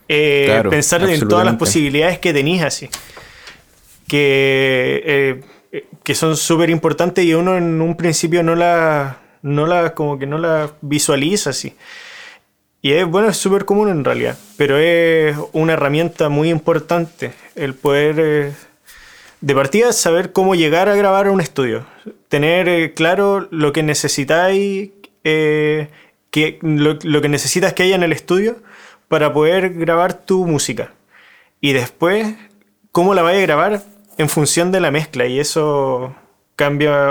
eh, 0.08 0.64
pensar 0.70 1.04
en 1.04 1.28
todas 1.28 1.46
las 1.46 1.58
posibilidades 1.58 2.18
que 2.20 2.32
tenías 2.32 2.66
así. 2.66 2.90
Que, 4.08 5.44
eh, 5.72 5.86
que 6.02 6.16
son 6.16 6.38
súper 6.38 6.70
importantes 6.70 7.26
y 7.26 7.34
uno 7.34 7.58
en 7.58 7.82
un 7.82 7.98
principio 7.98 8.42
no 8.42 8.56
la, 8.56 9.18
no 9.42 9.68
la, 9.68 9.94
como 9.94 10.18
que 10.18 10.28
no 10.28 10.38
la 10.38 10.72
visualiza 10.80 11.50
así. 11.50 11.76
Y 12.82 12.94
es 12.94 13.06
bueno, 13.06 13.30
es 13.30 13.38
súper 13.38 13.66
común 13.66 13.90
en 13.90 14.06
realidad, 14.06 14.38
pero 14.56 14.78
es 14.78 15.36
una 15.52 15.74
herramienta 15.74 16.30
muy 16.30 16.50
importante 16.50 17.34
el 17.56 17.74
poder, 17.74 18.16
eh, 18.20 18.54
de 19.42 19.56
partida, 19.56 19.92
saber 19.94 20.32
cómo 20.32 20.56
llegar 20.56 20.88
a 20.88 20.96
grabar 20.96 21.30
un 21.30 21.42
estudio, 21.42 21.86
tener 22.30 22.70
eh, 22.70 22.94
claro 22.94 23.48
lo 23.52 23.72
que 23.74 23.82
necesitáis, 23.82 24.92
eh, 25.24 25.90
que, 26.30 26.60
lo, 26.62 27.22
que 27.22 27.30
necesitas 27.30 27.74
que 27.74 27.84
haya 27.84 27.96
en 27.96 28.04
el 28.04 28.14
estudio 28.14 28.58
para 29.08 29.34
poder 29.34 29.74
grabar 29.74 30.14
tu 30.14 30.46
música. 30.46 30.94
Y 31.60 31.74
después, 31.74 32.36
cómo 32.92 33.16
la 33.16 33.24
vaya 33.24 33.40
a 33.40 33.42
grabar 33.42 33.82
en 34.18 34.30
función 34.30 34.72
de 34.72 34.82
la 34.82 34.92
mezcla, 34.92 35.26
y 35.26 35.40
eso 35.40 36.16
cambia, 36.56 37.10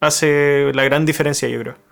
hace 0.00 0.72
la 0.74 0.84
gran 0.84 1.04
diferencia, 1.04 1.48
yo 1.48 1.60
creo. 1.60 1.83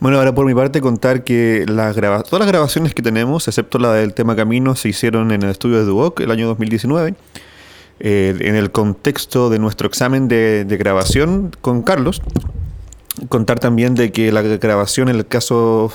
Bueno, 0.00 0.16
ahora 0.16 0.34
por 0.34 0.46
mi 0.46 0.54
parte 0.54 0.80
contar 0.80 1.24
que 1.24 1.66
las 1.68 1.94
todas 1.94 2.40
las 2.40 2.48
grabaciones 2.48 2.94
que 2.94 3.02
tenemos, 3.02 3.46
excepto 3.46 3.78
la 3.78 3.92
del 3.92 4.14
tema 4.14 4.34
Camino, 4.34 4.74
se 4.74 4.88
hicieron 4.88 5.30
en 5.30 5.42
el 5.42 5.50
estudio 5.50 5.76
de 5.76 5.84
Duoc 5.84 6.20
el 6.20 6.30
año 6.30 6.46
2019. 6.46 7.14
Eh, 8.02 8.34
en 8.40 8.54
el 8.56 8.70
contexto 8.70 9.50
de 9.50 9.58
nuestro 9.58 9.86
examen 9.86 10.26
de, 10.26 10.64
de, 10.64 10.76
grabación 10.78 11.50
con 11.60 11.82
Carlos, 11.82 12.22
contar 13.28 13.60
también 13.60 13.94
de 13.94 14.10
que 14.10 14.32
la 14.32 14.40
grabación 14.40 15.10
en 15.10 15.16
el 15.16 15.26
caso 15.26 15.92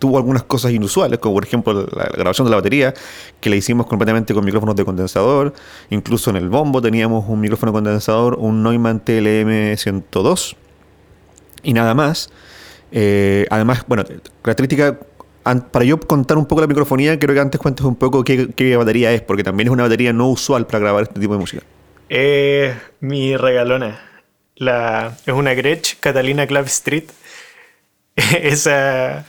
tuvo 0.00 0.18
algunas 0.18 0.42
cosas 0.42 0.72
inusuales, 0.72 1.20
como 1.20 1.36
por 1.36 1.44
ejemplo 1.44 1.72
la, 1.72 2.04
grabación 2.16 2.46
de 2.46 2.50
la 2.50 2.56
batería, 2.56 2.94
que 3.40 3.48
la 3.48 3.54
hicimos 3.54 3.86
completamente 3.86 4.34
con 4.34 4.44
micrófonos 4.44 4.74
de 4.74 4.84
condensador, 4.84 5.54
incluso 5.90 6.30
en 6.30 6.36
el 6.36 6.48
bombo 6.48 6.82
teníamos 6.82 7.24
un 7.28 7.40
micrófono 7.40 7.72
condensador, 7.72 8.34
un 8.34 8.64
Neumann 8.64 9.00
TLM 9.00 9.76
102 9.76 10.56
y 11.62 11.72
nada 11.72 11.94
más. 11.94 12.30
Eh, 12.92 13.46
además, 13.50 13.84
bueno, 13.86 14.04
característica, 14.42 14.98
para 15.70 15.84
yo 15.84 15.98
contar 16.00 16.38
un 16.38 16.46
poco 16.46 16.60
la 16.60 16.66
microfonía, 16.66 17.18
creo 17.18 17.34
que 17.34 17.40
antes 17.40 17.60
cuentes 17.60 17.84
un 17.84 17.96
poco 17.96 18.24
qué, 18.24 18.76
batería 18.76 19.12
es, 19.12 19.22
porque 19.22 19.44
también 19.44 19.68
es 19.68 19.72
una 19.72 19.84
batería 19.84 20.12
no 20.12 20.28
usual 20.28 20.66
para 20.66 20.80
grabar 20.80 21.04
este 21.04 21.20
tipo 21.20 21.32
de 21.34 21.38
música. 21.38 21.62
Eh, 22.08 22.74
mi 23.00 23.36
regalona. 23.36 24.00
Es 24.56 25.34
una 25.34 25.54
Gretsch 25.54 26.00
Catalina 26.00 26.46
Club 26.46 26.64
Street. 26.66 27.04
Esa 28.16 29.26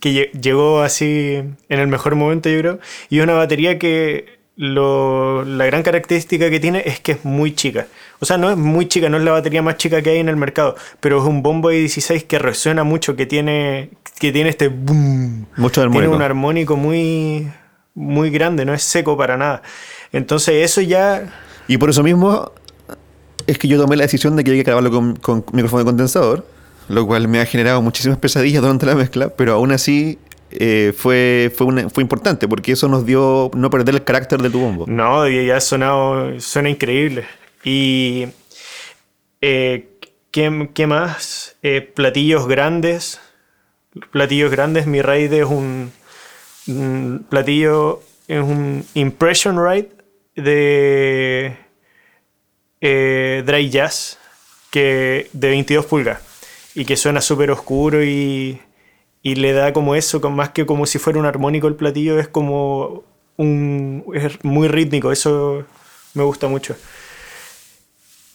que 0.00 0.30
llegó 0.40 0.82
así 0.82 1.34
en 1.68 1.78
el 1.78 1.86
mejor 1.86 2.14
momento, 2.14 2.48
yo 2.48 2.58
creo. 2.58 2.78
Y 3.08 3.18
es 3.18 3.24
una 3.24 3.34
batería 3.34 3.78
que 3.78 4.40
la 4.56 5.66
gran 5.66 5.82
característica 5.82 6.50
que 6.50 6.60
tiene 6.60 6.82
es 6.86 7.00
que 7.00 7.12
es 7.12 7.24
muy 7.24 7.54
chica. 7.54 7.86
O 8.22 8.24
sea, 8.24 8.38
no 8.38 8.52
es 8.52 8.56
muy 8.56 8.86
chica, 8.86 9.08
no 9.08 9.16
es 9.16 9.24
la 9.24 9.32
batería 9.32 9.62
más 9.62 9.78
chica 9.78 10.00
que 10.00 10.10
hay 10.10 10.18
en 10.18 10.28
el 10.28 10.36
mercado, 10.36 10.76
pero 11.00 11.20
es 11.20 11.24
un 11.24 11.42
bombo 11.42 11.70
de 11.70 11.78
16 11.78 12.22
que 12.22 12.38
resuena 12.38 12.84
mucho, 12.84 13.16
que 13.16 13.26
tiene, 13.26 13.90
que 14.20 14.30
tiene 14.30 14.48
este 14.48 14.68
boom. 14.68 15.46
Mucho 15.56 15.82
armónico. 15.82 16.02
Tiene 16.02 16.14
un 16.14 16.22
armónico 16.22 16.76
muy, 16.76 17.50
muy 17.96 18.30
grande, 18.30 18.64
no 18.64 18.74
es 18.74 18.84
seco 18.84 19.16
para 19.16 19.36
nada. 19.36 19.62
Entonces 20.12 20.64
eso 20.64 20.80
ya... 20.80 21.34
Y 21.66 21.78
por 21.78 21.90
eso 21.90 22.04
mismo 22.04 22.52
es 23.48 23.58
que 23.58 23.66
yo 23.66 23.76
tomé 23.76 23.96
la 23.96 24.04
decisión 24.04 24.36
de 24.36 24.44
que 24.44 24.52
hay 24.52 24.58
que 24.58 24.62
grabarlo 24.62 24.92
con, 24.92 25.16
con 25.16 25.44
micrófono 25.50 25.80
de 25.80 25.86
condensador, 25.86 26.46
lo 26.88 27.04
cual 27.08 27.26
me 27.26 27.40
ha 27.40 27.44
generado 27.44 27.82
muchísimas 27.82 28.18
pesadillas 28.18 28.62
durante 28.62 28.86
la 28.86 28.94
mezcla, 28.94 29.30
pero 29.30 29.54
aún 29.54 29.72
así 29.72 30.20
eh, 30.52 30.92
fue, 30.96 31.52
fue, 31.56 31.66
una, 31.66 31.90
fue 31.90 32.04
importante 32.04 32.46
porque 32.46 32.70
eso 32.70 32.86
nos 32.86 33.04
dio 33.04 33.50
no 33.52 33.68
perder 33.68 33.96
el 33.96 34.04
carácter 34.04 34.40
de 34.40 34.48
tu 34.48 34.60
bombo. 34.60 34.84
No, 34.86 35.26
y 35.26 35.44
ya 35.44 35.56
ha 35.56 35.60
sonado, 35.60 36.38
suena 36.38 36.70
increíble. 36.70 37.24
Y. 37.64 38.28
Eh, 39.40 39.88
¿qué, 40.30 40.70
¿qué, 40.74 40.86
más? 40.86 41.56
Eh, 41.62 41.80
platillos 41.80 42.46
grandes. 42.46 43.20
Platillos 44.10 44.50
grandes. 44.50 44.86
Mi 44.86 45.02
raid 45.02 45.32
es 45.32 45.46
un, 45.46 45.92
platillo. 47.28 48.02
Es 48.28 48.42
un 48.42 48.84
Impression 48.94 49.56
Raid 49.62 49.86
de. 50.36 51.56
Eh, 52.80 53.42
dry 53.46 53.70
Jazz. 53.70 54.18
Que, 54.70 55.28
de 55.32 55.48
22 55.48 55.86
pulgadas. 55.86 56.22
Y 56.74 56.84
que 56.84 56.96
suena 56.96 57.20
súper 57.20 57.50
oscuro 57.50 58.04
y. 58.04 58.60
Y 59.24 59.36
le 59.36 59.52
da 59.52 59.72
como 59.72 59.94
eso, 59.94 60.18
más 60.30 60.50
que 60.50 60.66
como 60.66 60.84
si 60.84 60.98
fuera 60.98 61.20
un 61.20 61.26
armónico 61.26 61.68
el 61.68 61.76
platillo, 61.76 62.18
es 62.18 62.26
como 62.26 63.04
un. 63.36 64.04
es 64.14 64.44
muy 64.44 64.66
rítmico. 64.66 65.12
Eso 65.12 65.64
me 66.14 66.24
gusta 66.24 66.48
mucho. 66.48 66.74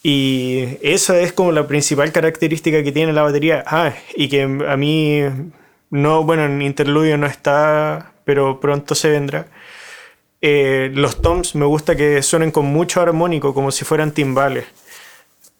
Y 0.09 0.77
esa 0.83 1.19
es 1.19 1.33
como 1.33 1.51
la 1.51 1.67
principal 1.67 2.13
característica 2.13 2.81
que 2.81 2.93
tiene 2.93 3.11
la 3.11 3.23
batería. 3.23 3.61
Ah, 3.67 3.93
y 4.15 4.29
que 4.29 4.43
a 4.43 4.77
mí, 4.77 5.19
no, 5.89 6.23
bueno, 6.23 6.45
en 6.45 6.61
interludio 6.61 7.17
no 7.17 7.27
está, 7.27 8.13
pero 8.23 8.61
pronto 8.61 8.95
se 8.95 9.09
vendrá. 9.09 9.47
Eh, 10.39 10.91
los 10.93 11.21
toms 11.21 11.55
me 11.55 11.65
gusta 11.65 11.97
que 11.97 12.23
suenen 12.23 12.51
con 12.51 12.67
mucho 12.67 13.01
armónico, 13.01 13.53
como 13.53 13.69
si 13.69 13.83
fueran 13.83 14.13
timbales. 14.13 14.63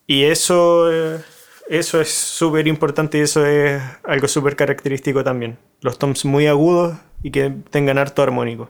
Y 0.08 0.24
eso, 0.24 0.90
eh, 0.94 1.20
eso 1.68 2.00
es 2.00 2.10
súper 2.10 2.70
importante 2.70 3.18
y 3.18 3.22
eso 3.24 3.46
es 3.46 3.82
algo 4.06 4.30
súper 4.30 4.56
característico 4.56 5.26
también. 5.26 5.58
Los 5.82 6.00
toms 6.00 6.24
muy 6.24 6.48
agudos 6.48 6.96
y 7.22 7.32
que 7.32 7.52
tengan 7.70 7.98
harto 7.98 8.24
armónico. 8.24 8.70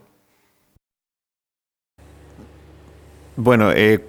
Bueno, 3.36 3.72
eh, 3.72 4.04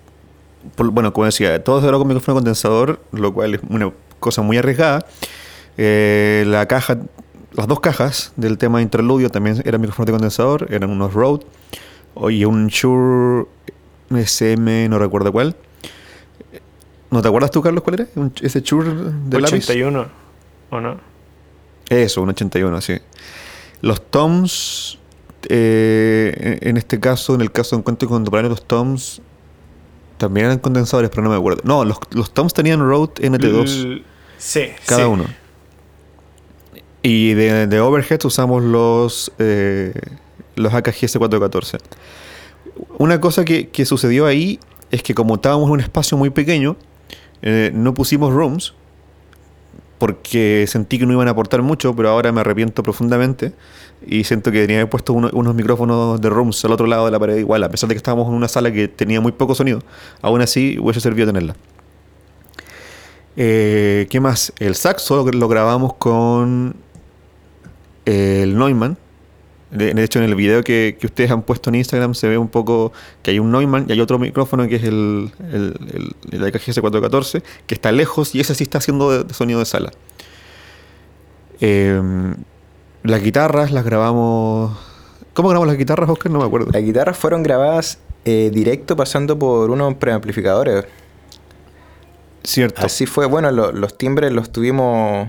bueno, 0.76 1.12
como 1.12 1.26
decía, 1.26 1.62
todo 1.62 1.80
se 1.80 1.86
grabó 1.86 2.00
con 2.00 2.08
micrófono 2.08 2.36
condensador, 2.36 3.00
lo 3.12 3.32
cual 3.32 3.54
es 3.54 3.60
una 3.68 3.92
cosa 4.20 4.42
muy 4.42 4.56
arriesgada. 4.56 5.04
Eh, 5.76 6.44
la 6.46 6.66
caja, 6.66 6.98
las 7.52 7.66
dos 7.66 7.80
cajas 7.80 8.32
del 8.36 8.58
tema 8.58 8.78
de 8.78 8.84
interludio 8.84 9.30
también 9.30 9.62
eran 9.64 9.80
micrófono 9.80 10.06
de 10.06 10.12
condensador, 10.12 10.66
eran 10.70 10.90
unos 10.90 11.14
Rode 11.14 11.46
y 12.30 12.44
un 12.44 12.66
Shure 12.68 13.46
SM, 14.10 14.88
no 14.88 14.98
recuerdo 14.98 15.32
cuál. 15.32 15.56
¿No 17.10 17.22
te 17.22 17.28
acuerdas 17.28 17.50
tú, 17.50 17.62
Carlos, 17.62 17.82
cuál 17.82 18.00
era? 18.00 18.06
¿Ese 18.42 18.60
Shure 18.60 18.90
de 19.26 19.36
81, 19.38 20.06
¿o 20.70 20.80
no? 20.80 21.00
Eso, 21.88 22.22
un 22.22 22.28
81, 22.30 22.80
sí. 22.80 22.98
Los 23.80 24.10
toms, 24.10 24.98
eh, 25.48 26.58
en 26.60 26.76
este 26.76 27.00
caso, 27.00 27.34
en 27.34 27.40
el 27.40 27.50
caso 27.50 27.76
de 27.76 27.80
Encuentro 27.80 28.08
Contemporáneo, 28.08 28.50
los 28.50 28.64
toms 28.66 29.22
también 30.18 30.46
eran 30.46 30.58
condensadores, 30.58 31.10
pero 31.10 31.22
no 31.22 31.30
me 31.30 31.36
acuerdo. 31.36 31.62
No, 31.64 31.84
los, 31.84 31.98
los 32.10 32.32
toms 32.32 32.52
tenían 32.52 32.80
Rode 32.80 33.14
NT2. 33.22 34.02
sí. 34.36 34.66
Cada 34.86 35.02
sí. 35.02 35.08
uno. 35.08 35.24
Y 37.02 37.34
de, 37.34 37.66
de 37.66 37.80
overheads 37.80 38.24
usamos 38.24 38.62
los, 38.62 39.32
eh, 39.38 39.94
los 40.56 40.74
AKG 40.74 40.94
S414. 40.94 41.78
Una 42.98 43.20
cosa 43.20 43.44
que, 43.44 43.68
que, 43.68 43.86
sucedió 43.86 44.26
ahí 44.26 44.58
es 44.90 45.02
que 45.02 45.14
como 45.14 45.36
estábamos 45.36 45.66
en 45.68 45.72
un 45.72 45.80
espacio 45.80 46.18
muy 46.18 46.30
pequeño, 46.30 46.76
eh, 47.42 47.70
no 47.72 47.94
pusimos 47.94 48.32
rooms 48.34 48.74
porque 49.98 50.64
sentí 50.68 50.98
que 50.98 51.06
no 51.06 51.12
iban 51.12 51.28
a 51.28 51.32
aportar 51.32 51.62
mucho, 51.62 51.94
pero 51.94 52.08
ahora 52.08 52.32
me 52.32 52.40
arrepiento 52.40 52.82
profundamente 52.82 53.52
y 54.06 54.24
siento 54.24 54.52
que 54.52 54.66
tenía 54.66 54.88
puesto 54.88 55.12
uno, 55.12 55.30
unos 55.32 55.54
micrófonos 55.54 56.20
de 56.20 56.30
rooms 56.30 56.64
al 56.64 56.72
otro 56.72 56.86
lado 56.86 57.06
de 57.06 57.10
la 57.10 57.18
pared 57.18 57.36
igual, 57.36 57.64
a 57.64 57.68
pesar 57.68 57.88
de 57.88 57.94
que 57.94 57.98
estábamos 57.98 58.28
en 58.28 58.34
una 58.34 58.48
sala 58.48 58.72
que 58.72 58.88
tenía 58.88 59.20
muy 59.20 59.32
poco 59.32 59.54
sonido, 59.54 59.82
aún 60.22 60.40
así 60.40 60.78
hubiese 60.80 61.00
servido 61.00 61.26
tenerla. 61.26 61.56
Eh, 63.40 64.08
¿Qué 64.10 64.18
más? 64.18 64.52
El 64.58 64.74
saxo 64.74 65.24
lo, 65.30 65.48
grabamos 65.48 65.94
con 65.94 66.74
el 68.04 68.58
Neumann. 68.58 68.98
De, 69.70 70.02
hecho, 70.02 70.18
en 70.18 70.24
el 70.24 70.34
video 70.34 70.62
que, 70.62 70.96
que, 70.98 71.06
ustedes 71.06 71.30
han 71.30 71.42
puesto 71.42 71.68
en 71.68 71.76
Instagram 71.76 72.14
se 72.14 72.26
ve 72.26 72.38
un 72.38 72.48
poco 72.48 72.92
que 73.22 73.32
hay 73.32 73.38
un 73.38 73.52
Neumann 73.52 73.84
y 73.88 73.92
hay 73.92 74.00
otro 74.00 74.18
micrófono 74.18 74.66
que 74.66 74.76
es 74.76 74.84
el, 74.84 75.30
el, 75.52 75.74
el, 75.92 76.16
el 76.32 76.44
AKG 76.44 76.72
S414, 76.72 77.42
que 77.66 77.74
está 77.74 77.92
lejos 77.92 78.34
y 78.34 78.40
ese 78.40 78.54
sí 78.54 78.64
está 78.64 78.78
haciendo 78.78 79.10
de, 79.10 79.24
de 79.24 79.34
sonido 79.34 79.58
de 79.58 79.66
sala. 79.66 79.90
Eh, 81.60 82.00
las 83.02 83.22
guitarras 83.22 83.72
las 83.72 83.84
grabamos. 83.84 84.76
¿Cómo 85.34 85.48
grabamos 85.48 85.68
las 85.68 85.78
guitarras, 85.78 86.08
Oscar? 86.10 86.32
No 86.32 86.38
me 86.40 86.44
acuerdo. 86.44 86.70
Las 86.72 86.82
guitarras 86.82 87.16
fueron 87.16 87.42
grabadas 87.42 87.98
eh, 88.24 88.50
directo 88.52 88.96
pasando 88.96 89.38
por 89.38 89.70
unos 89.70 89.94
preamplificadores. 89.94 90.84
Cierto. 92.42 92.84
Así 92.84 93.06
fue. 93.06 93.26
Bueno, 93.26 93.50
lo, 93.50 93.72
los 93.72 93.96
timbres 93.96 94.32
los 94.32 94.50
tuvimos 94.50 95.28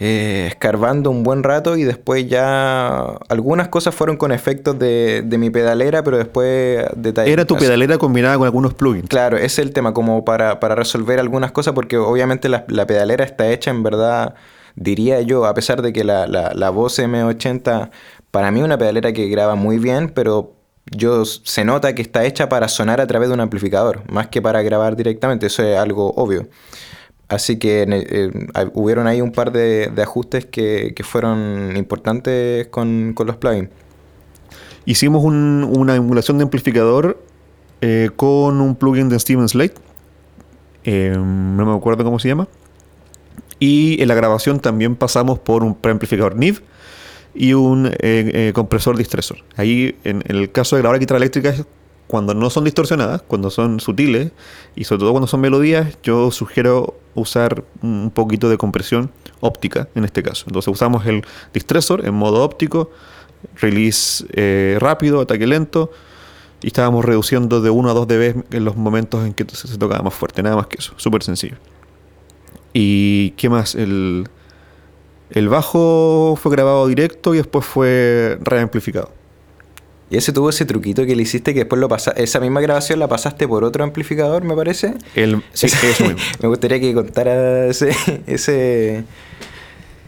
eh, 0.00 0.46
escarbando 0.48 1.10
un 1.10 1.22
buen 1.22 1.42
rato 1.42 1.76
y 1.76 1.84
después 1.84 2.26
ya 2.26 3.00
algunas 3.28 3.68
cosas 3.68 3.94
fueron 3.94 4.16
con 4.16 4.32
efectos 4.32 4.78
de, 4.78 5.22
de 5.24 5.38
mi 5.38 5.50
pedalera, 5.50 6.02
pero 6.02 6.16
después 6.16 6.86
detalles. 6.96 7.32
Era 7.32 7.44
tu 7.44 7.56
pedalera 7.56 7.98
combinada 7.98 8.36
con 8.38 8.46
algunos 8.46 8.74
plugins. 8.74 9.08
Claro, 9.08 9.36
ese 9.36 9.44
es 9.44 9.58
el 9.58 9.72
tema, 9.72 9.92
como 9.92 10.24
para, 10.24 10.58
para 10.58 10.74
resolver 10.74 11.20
algunas 11.20 11.52
cosas, 11.52 11.74
porque 11.74 11.98
obviamente 11.98 12.48
la, 12.48 12.64
la 12.68 12.86
pedalera 12.86 13.24
está 13.24 13.48
hecha 13.50 13.70
en 13.70 13.82
verdad 13.82 14.34
diría 14.76 15.20
yo, 15.20 15.44
a 15.44 15.54
pesar 15.54 15.82
de 15.82 15.92
que 15.92 16.04
la, 16.04 16.26
la, 16.26 16.52
la 16.54 16.70
voz 16.70 16.98
M80 16.98 17.90
para 18.30 18.50
mí 18.50 18.60
es 18.60 18.64
una 18.64 18.78
pedalera 18.78 19.12
que 19.12 19.28
graba 19.28 19.54
muy 19.54 19.78
bien, 19.78 20.08
pero 20.08 20.54
yo 20.86 21.24
se 21.24 21.64
nota 21.64 21.94
que 21.94 22.02
está 22.02 22.24
hecha 22.24 22.48
para 22.48 22.68
sonar 22.68 23.00
a 23.00 23.06
través 23.06 23.28
de 23.28 23.34
un 23.34 23.40
amplificador, 23.40 24.02
más 24.10 24.28
que 24.28 24.40
para 24.40 24.62
grabar 24.62 24.96
directamente, 24.96 25.46
eso 25.46 25.62
es 25.62 25.76
algo 25.76 26.12
obvio. 26.16 26.48
Así 27.30 27.58
que 27.60 27.86
eh, 27.88 28.30
hubieron 28.74 29.06
ahí 29.06 29.20
un 29.20 29.30
par 29.30 29.52
de, 29.52 29.92
ajustes 30.02 30.46
que, 30.46 30.92
fueron 31.04 31.76
importantes 31.76 32.66
con, 32.66 33.14
los 33.16 33.36
plugins. 33.36 33.70
Hicimos 34.84 35.22
una 35.22 35.94
emulación 35.94 36.38
de 36.38 36.42
amplificador 36.42 37.22
eh, 37.82 38.10
con 38.16 38.60
un 38.60 38.74
plugin 38.74 39.08
de 39.08 39.20
Steven 39.20 39.48
Slate. 39.48 39.74
Eh, 40.82 41.14
no 41.16 41.66
me 41.66 41.72
acuerdo 41.72 42.02
cómo 42.02 42.18
se 42.18 42.26
llama. 42.26 42.48
Y 43.60 44.02
en 44.02 44.08
la 44.08 44.16
grabación 44.16 44.58
también 44.58 44.96
pasamos 44.96 45.38
por 45.38 45.62
un 45.62 45.76
preamplificador 45.76 46.34
NIV 46.34 46.62
y 47.32 47.52
un 47.52 47.92
compresor 48.54 48.96
distressor. 48.96 49.38
Ahí, 49.54 49.96
en, 50.02 50.24
en, 50.26 50.36
el 50.36 50.50
caso 50.50 50.74
de 50.74 50.82
grabar 50.82 50.98
guitarra 50.98 51.18
eléctrica, 51.18 51.54
cuando 52.10 52.34
no 52.34 52.50
son 52.50 52.64
distorsionadas, 52.64 53.22
cuando 53.22 53.50
son 53.50 53.78
sutiles 53.78 54.32
y 54.74 54.82
sobre 54.82 54.98
todo 54.98 55.12
cuando 55.12 55.28
son 55.28 55.40
melodías, 55.40 55.96
yo 56.02 56.32
sugiero 56.32 56.96
usar 57.14 57.62
un 57.82 58.10
poquito 58.12 58.48
de 58.48 58.58
compresión 58.58 59.12
óptica 59.38 59.86
en 59.94 60.04
este 60.04 60.20
caso. 60.20 60.46
Entonces 60.48 60.72
usamos 60.72 61.06
el 61.06 61.22
distressor 61.54 62.04
en 62.04 62.14
modo 62.14 62.42
óptico, 62.42 62.90
release 63.60 64.24
eh, 64.32 64.76
rápido, 64.80 65.20
ataque 65.20 65.46
lento 65.46 65.92
y 66.62 66.66
estábamos 66.66 67.04
reduciendo 67.04 67.60
de 67.60 67.70
1 67.70 67.90
a 67.90 67.94
2 67.94 68.08
dB 68.08 68.44
en 68.50 68.64
los 68.64 68.76
momentos 68.76 69.24
en 69.24 69.32
que 69.32 69.46
se 69.48 69.78
tocaba 69.78 70.02
más 70.02 70.14
fuerte, 70.14 70.42
nada 70.42 70.56
más 70.56 70.66
que 70.66 70.78
eso, 70.80 70.94
súper 70.96 71.22
sencillo. 71.22 71.58
¿Y 72.72 73.30
qué 73.36 73.48
más? 73.48 73.76
El, 73.76 74.28
el 75.30 75.48
bajo 75.48 76.36
fue 76.42 76.50
grabado 76.50 76.88
directo 76.88 77.34
y 77.34 77.36
después 77.36 77.64
fue 77.64 78.36
reamplificado. 78.42 79.19
Y 80.10 80.16
ese 80.16 80.32
tuvo 80.32 80.50
ese 80.50 80.64
truquito 80.64 81.06
que 81.06 81.14
le 81.14 81.22
hiciste 81.22 81.54
que 81.54 81.60
después 81.60 81.80
lo 81.80 81.88
pasaste. 81.88 82.22
Esa 82.22 82.40
misma 82.40 82.60
grabación 82.60 82.98
la 82.98 83.06
pasaste 83.06 83.46
por 83.46 83.62
otro 83.62 83.84
amplificador, 83.84 84.42
me 84.42 84.56
parece. 84.56 84.94
El, 85.14 85.40
sí, 85.52 85.68
me 86.42 86.48
gustaría 86.48 86.80
que 86.80 86.92
contara 86.92 87.66
ese, 87.66 87.94
ese, 88.26 89.04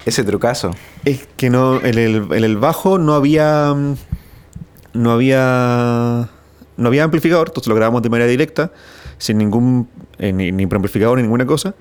ese 0.05 0.25
trucazo. 0.25 0.73
Es 1.05 1.29
que 1.37 1.51
no, 1.51 1.81
en 1.85 1.97
el, 1.97 2.57
bajo 2.57 2.99
no 2.99 3.15
había. 3.15 3.75
No 4.93 5.13
había. 5.13 6.29
No 6.77 6.89
había 6.89 7.05
amplificador, 7.05 7.49
entonces 7.49 7.69
lo 7.69 7.77
grabamos 7.77 8.03
de 8.03 8.11
manera 8.11 8.29
directa, 8.29 8.73
sin 9.19 9.39
ningún. 9.39 9.89
Eh, 10.19 10.33
ni, 10.33 10.51
ni 10.51 10.67
preamplificador 10.67 11.19
ni 11.19 11.23
ninguna 11.23 11.47
cosa. 11.47 11.77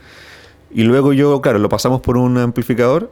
Y 0.69 0.84
luego 0.84 1.12
yo, 1.12 1.41
claro, 1.41 1.57
lo 1.57 1.69
pasamos 1.69 2.01
por 2.01 2.17
un 2.17 2.38
amplificador 2.38 3.12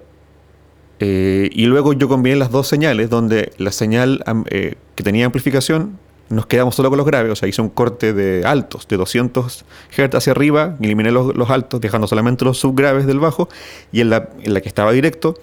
eh, 1.00 1.50
y 1.52 1.66
luego 1.66 1.94
yo 1.94 2.08
combiné 2.08 2.36
las 2.36 2.52
dos 2.52 2.68
señales, 2.68 3.10
donde 3.10 3.54
la 3.58 3.72
señal 3.72 4.24
eh, 4.50 4.76
que 4.96 5.04
tenía 5.04 5.26
amplificación 5.26 5.98
nos 6.30 6.46
quedamos 6.46 6.76
solo 6.76 6.90
con 6.90 6.98
los 6.98 7.08
graves, 7.08 7.32
o 7.32 7.36
sea, 7.36 7.50
hice 7.50 7.62
un 7.62 7.70
corte 7.70 8.14
de 8.14 8.46
altos, 8.46 8.88
de 8.88 8.98
200 8.98 9.66
Hz 9.90 10.16
hacia 10.16 10.32
arriba, 10.32 10.76
eliminé 10.80 11.12
los, 11.12 11.50
altos, 11.50 11.82
dejando 11.82 12.08
solamente 12.08 12.46
los 12.46 12.60
subgraves 12.60 13.08
del 13.08 13.20
bajo, 13.20 13.50
y 13.92 14.02
en 14.02 14.12
la, 14.12 14.30
en 14.44 14.54
la 14.54 14.62
que 14.62 14.68
estaba 14.68 14.92
directo, 14.92 15.34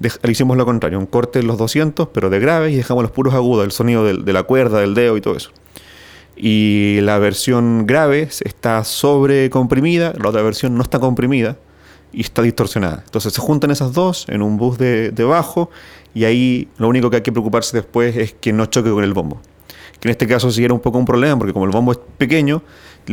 le 0.00 0.32
hicimos 0.32 0.56
lo 0.56 0.64
contrario, 0.64 0.98
un 0.98 1.06
corte 1.06 1.38
de 1.38 1.44
los 1.44 1.58
200, 1.58 2.08
pero 2.08 2.28
de 2.28 2.40
graves, 2.40 2.72
y 2.72 2.76
dejamos 2.76 3.04
los 3.04 3.12
puros 3.12 3.34
agudos, 3.34 3.64
el 3.64 3.70
sonido 3.70 4.04
de 4.04 4.32
la 4.32 4.42
cuerda, 4.42 4.80
del 4.80 4.94
dedo 4.94 5.16
y 5.16 5.20
todo 5.20 5.36
eso. 5.36 5.52
Y 6.36 6.98
la 7.02 7.18
versión 7.18 7.86
grave 7.86 8.28
está 8.44 8.82
sobrecomprimida, 8.82 10.12
la 10.20 10.30
otra 10.30 10.42
versión 10.42 10.74
no 10.74 10.82
está 10.82 10.98
comprimida, 10.98 11.56
y 12.12 12.20
está 12.20 12.42
distorsionada. 12.42 13.02
Entonces 13.04 13.32
se 13.32 13.40
juntan 13.40 13.70
esas 13.70 13.92
dos 13.92 14.26
en 14.28 14.42
un 14.42 14.56
bus 14.56 14.78
de, 14.78 15.12
bajo 15.24 15.70
y 16.14 16.24
ahí 16.24 16.68
lo 16.78 16.88
único 16.88 17.10
que 17.10 17.16
hay 17.16 17.22
que 17.22 17.32
preocuparse 17.32 17.76
después 17.76 18.16
es 18.16 18.32
que 18.34 18.52
no 18.52 18.66
choque 18.66 18.90
con 18.90 19.04
el 19.04 19.12
bombo. 19.14 19.40
Que 20.00 20.08
en 20.08 20.10
este 20.10 20.26
caso 20.26 20.50
sí 20.50 20.64
era 20.64 20.74
un 20.74 20.80
poco 20.80 20.98
un 20.98 21.04
problema 21.04 21.38
porque 21.38 21.52
como 21.52 21.64
el 21.64 21.70
bombo 21.70 21.92
es 21.92 21.98
pequeño, 22.18 22.62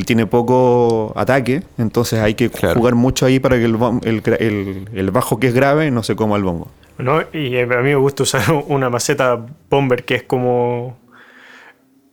tiene 0.05 0.25
poco 0.25 1.13
ataque, 1.15 1.63
entonces 1.77 2.19
hay 2.19 2.35
que 2.35 2.49
jugar 2.49 2.95
mucho 2.95 3.25
ahí 3.25 3.39
para 3.39 3.57
que 3.57 3.65
el, 3.65 4.87
el, 4.93 5.11
bajo 5.11 5.39
que 5.39 5.47
es 5.47 5.53
grave 5.53 5.91
no 5.91 6.03
se 6.03 6.15
coma 6.15 6.35
el 6.35 6.43
bombo. 6.43 6.69
No, 6.97 7.21
y 7.33 7.57
a 7.57 7.65
mí 7.65 7.75
me 7.75 7.95
gusta 7.95 8.23
usar 8.23 8.43
una 8.67 8.89
maceta 8.89 9.45
bomber 9.69 10.03
que 10.03 10.15
es 10.15 10.23
como 10.23 10.97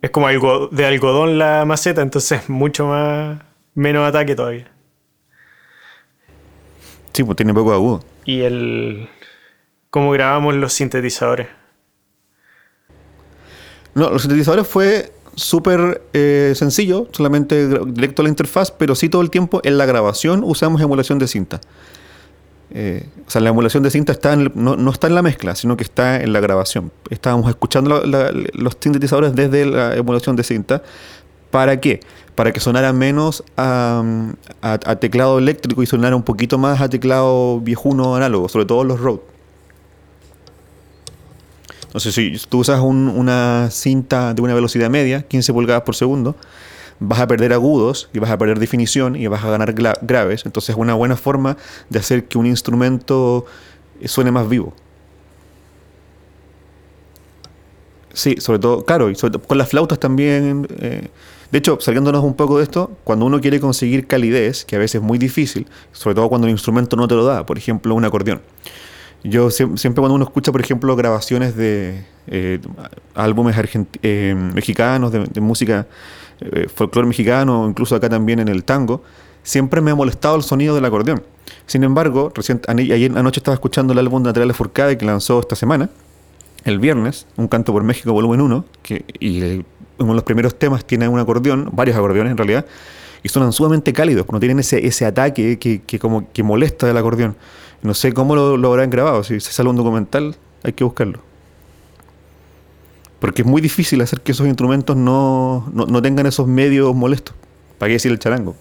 es 0.03 0.11
como 0.11 0.29
algo 0.29 0.69
de 0.69 0.85
algodón 0.85 1.39
la 1.39 1.65
maceta, 1.65 2.03
entonces 2.03 2.49
mucho 2.49 2.87
más 2.87 3.39
menos 3.75 4.09
ataque 4.09 4.35
todavía. 4.35 4.76
Sí, 7.17 7.25
pues 7.25 7.35
tiene 7.37 7.55
poco 7.55 7.73
agudo. 7.73 8.05
¿Y 8.27 8.43
el 8.43 9.09
cómo 9.89 10.11
grabamos 10.11 10.55
los 10.55 10.75
sintetizadores? 10.75 11.47
No, 13.95 14.11
los 14.11 14.21
sintetizadores 14.21 14.67
fue 14.67 15.15
súper 15.35 16.03
eh, 16.13 16.53
sencillo, 16.55 17.09
solamente 17.13 17.69
directo 17.87 18.21
a 18.21 18.25
la 18.25 18.29
interfaz, 18.29 18.71
pero 18.71 18.95
sí 18.95 19.09
todo 19.09 19.23
el 19.23 19.31
tiempo 19.31 19.63
en 19.65 19.79
la 19.79 19.87
grabación 19.87 20.45
usamos 20.45 20.83
emulación 20.83 21.19
de 21.19 21.27
cinta. 21.27 21.59
Eh, 22.69 23.09
o 23.27 23.31
sea, 23.31 23.41
la 23.41 23.49
emulación 23.49 23.83
de 23.83 23.91
cinta 23.91 24.13
está 24.13 24.37
no, 24.37 24.91
está 24.91 25.07
en 25.07 25.15
la 25.15 25.23
mezcla, 25.23 25.55
sino 25.55 25.79
que 25.79 25.85
está 25.85 26.21
en 26.21 26.35
la 26.35 26.41
grabación. 26.41 26.93
Estábamos 27.09 27.49
escuchando 27.49 28.03
los 28.05 28.77
sintetizadores 28.79 29.35
desde 29.35 29.65
la 29.65 29.95
emulación 29.97 30.37
de 30.37 30.45
cinta. 30.45 30.83
¿Para 31.51 31.81
qué? 31.81 32.01
Para 32.37 32.53
que 32.53 32.61
sonara 32.61 32.93
menos 32.93 33.43
a, 33.57 34.05
teclado 35.01 35.39
eléctrico 35.39 35.83
y 35.83 35.87
sonara 35.87 36.15
un 36.15 36.23
poquito 36.23 36.59
más 36.59 36.81
a 36.81 36.89
teclado 36.89 37.61
viejuno 37.61 38.15
análogo, 38.15 38.49
sobre 38.49 38.67
todo 38.67 38.85
los 38.85 39.01
Rode. 39.01 39.23
Entonces, 41.87 42.15
si 42.15 42.37
tú 42.49 42.59
usas 42.59 42.81
una 42.81 43.69
cinta 43.71 44.35
de 44.35 44.43
una 44.43 44.55
velocidad 44.55 44.91
media, 44.91 45.23
15 45.23 45.53
pulgadas 45.55 45.83
por 45.83 45.97
segundo, 45.97 46.37
vas 47.01 47.21
a 47.21 47.27
perder 47.27 47.55
agudos 47.55 48.11
y 48.13 48.19
vas 48.19 48.31
a 48.31 48.37
perder 48.37 48.59
definición 48.59 49.17
y 49.17 49.27
vas 49.29 49.43
a 49.43 49.49
ganar 49.49 49.73
graves. 49.73 50.45
Entonces, 50.45 50.71
es 50.71 50.77
una 50.77 50.93
buena 50.93 51.17
forma 51.17 51.57
de 51.89 51.99
hacer 51.99 52.27
que 52.27 52.37
un 52.37 52.45
instrumento 52.45 53.47
suene 54.05 54.31
más 54.31 54.47
vivo. 54.47 54.75
Sí, 58.13 58.37
sobre 58.41 58.59
todo, 58.59 58.85
claro, 58.85 59.11
y 59.11 59.15
con 59.15 59.57
las 59.57 59.69
flautas 59.71 59.99
también. 59.99 60.67
Eh, 60.79 61.09
de 61.51 61.59
hecho, 61.59 61.79
saliéndonos 61.81 62.25
un 62.25 62.35
poco 62.35 62.59
de 62.59 62.65
esto, 62.65 62.91
cuando 63.05 63.27
uno 63.27 63.41
quiere 63.41 63.61
conseguir 63.61 64.07
calidez, 64.07 64.65
que 64.65 64.77
a 64.77 64.79
veces 64.79 64.97
es 64.97 65.03
muy 65.03 65.19
difícil, 65.19 65.67
sobre 65.93 66.15
todo 66.15 66.29
cuando 66.29 66.47
el 66.47 66.51
instrumento 66.51 66.97
no 66.97 67.07
te 67.07 67.15
lo 67.15 67.25
da, 67.25 67.47
por 67.47 67.57
ejemplo, 67.59 67.95
un 67.95 68.05
acordeón. 68.05 68.41
Yo 69.23 69.51
siempre 69.51 69.95
cuando 69.95 70.15
uno 70.15 70.25
escucha, 70.25 70.53
por 70.53 70.61
ejemplo, 70.61 70.95
grabaciones 70.95 71.57
de 71.57 72.05
eh, 72.27 72.61
álbumes 73.15 73.57
eh, 74.03 74.35
mexicanos, 74.55 75.13
de, 75.13 75.41
música 75.41 75.87
eh, 76.41 76.69
folclore 76.73 77.09
mexicano, 77.09 77.67
incluso 77.69 77.97
acá 77.97 78.09
también 78.09 78.41
en 78.41 78.49
el 78.49 78.65
tango, 78.65 79.03
siempre 79.43 79.81
me 79.81 79.91
ha 79.91 79.95
molestado 79.95 80.37
el 80.37 80.43
sonido 80.43 80.75
del 80.75 80.85
acordeón. 80.85 81.23
Sin 81.67 81.83
embargo, 81.85 82.33
recién, 82.35 82.61
ayer 82.69 83.17
anoche 83.17 83.41
estaba 83.41 83.55
escuchando 83.55 83.93
el 83.93 83.99
álbum 83.99 84.23
de 84.23 84.29
Natalia 84.29 84.55
Furcade 84.55 84.99
que 84.99 85.07
lanzó 85.07 85.41
esta 85.41 85.57
semana, 85.57 85.91
el 86.65 86.81
viernes, 86.81 87.27
Un 87.37 87.47
canto 87.47 87.73
por 87.73 87.85
México, 87.85 88.13
volumen 88.13 88.41
1, 88.41 88.65
que, 88.83 89.05
y 89.21 89.65
uno 89.99 90.09
de 90.11 90.15
los 90.15 90.25
primeros 90.25 90.59
temas 90.59 90.85
tiene 90.85 91.09
un 91.09 91.19
acordeón, 91.19 91.71
varios 91.73 91.97
acordeones 91.97 92.31
en 92.31 92.37
realidad, 92.37 92.67
y 93.23 93.29
suenan 93.29 93.53
sumamente 93.53 93.93
cálidos, 93.93 94.27
no 94.31 94.39
tienen 94.39 94.59
ese, 94.61 94.87
ese 94.87 95.05
ataque 95.07 95.59
que, 95.59 95.99
como, 95.99 96.31
que 96.33 96.43
molesta 96.43 96.87
del 96.87 96.97
acordeón. 96.97 97.37
No 97.83 97.95
sé 97.95 98.13
cómo 98.13 98.35
lo, 98.35 98.57
lo 98.57 98.69
habrán 98.69 98.91
grabado, 98.91 99.25
si 99.25 99.41
se 99.41 99.53
sale 99.53 99.69
un 99.69 99.77
documental 99.77 100.37
hay 100.63 100.73
que 100.73 100.85
buscarlo. 100.85 101.21
Porque 103.21 103.43
es 103.43 103.49
muy 103.49 103.63
difícil 103.63 104.01
hacer 104.01 104.21
que 104.21 104.33
esos 104.33 104.47
instrumentos 104.47 104.97
no, 104.97 105.69
no 105.73 106.03
tengan 106.03 106.27
esos 106.27 106.47
medios 106.47 106.95
molestos. 106.95 107.35
¿Para 107.79 107.89
qué 107.89 107.95
decir 107.95 108.13
el 108.13 108.19
charango? 108.19 108.55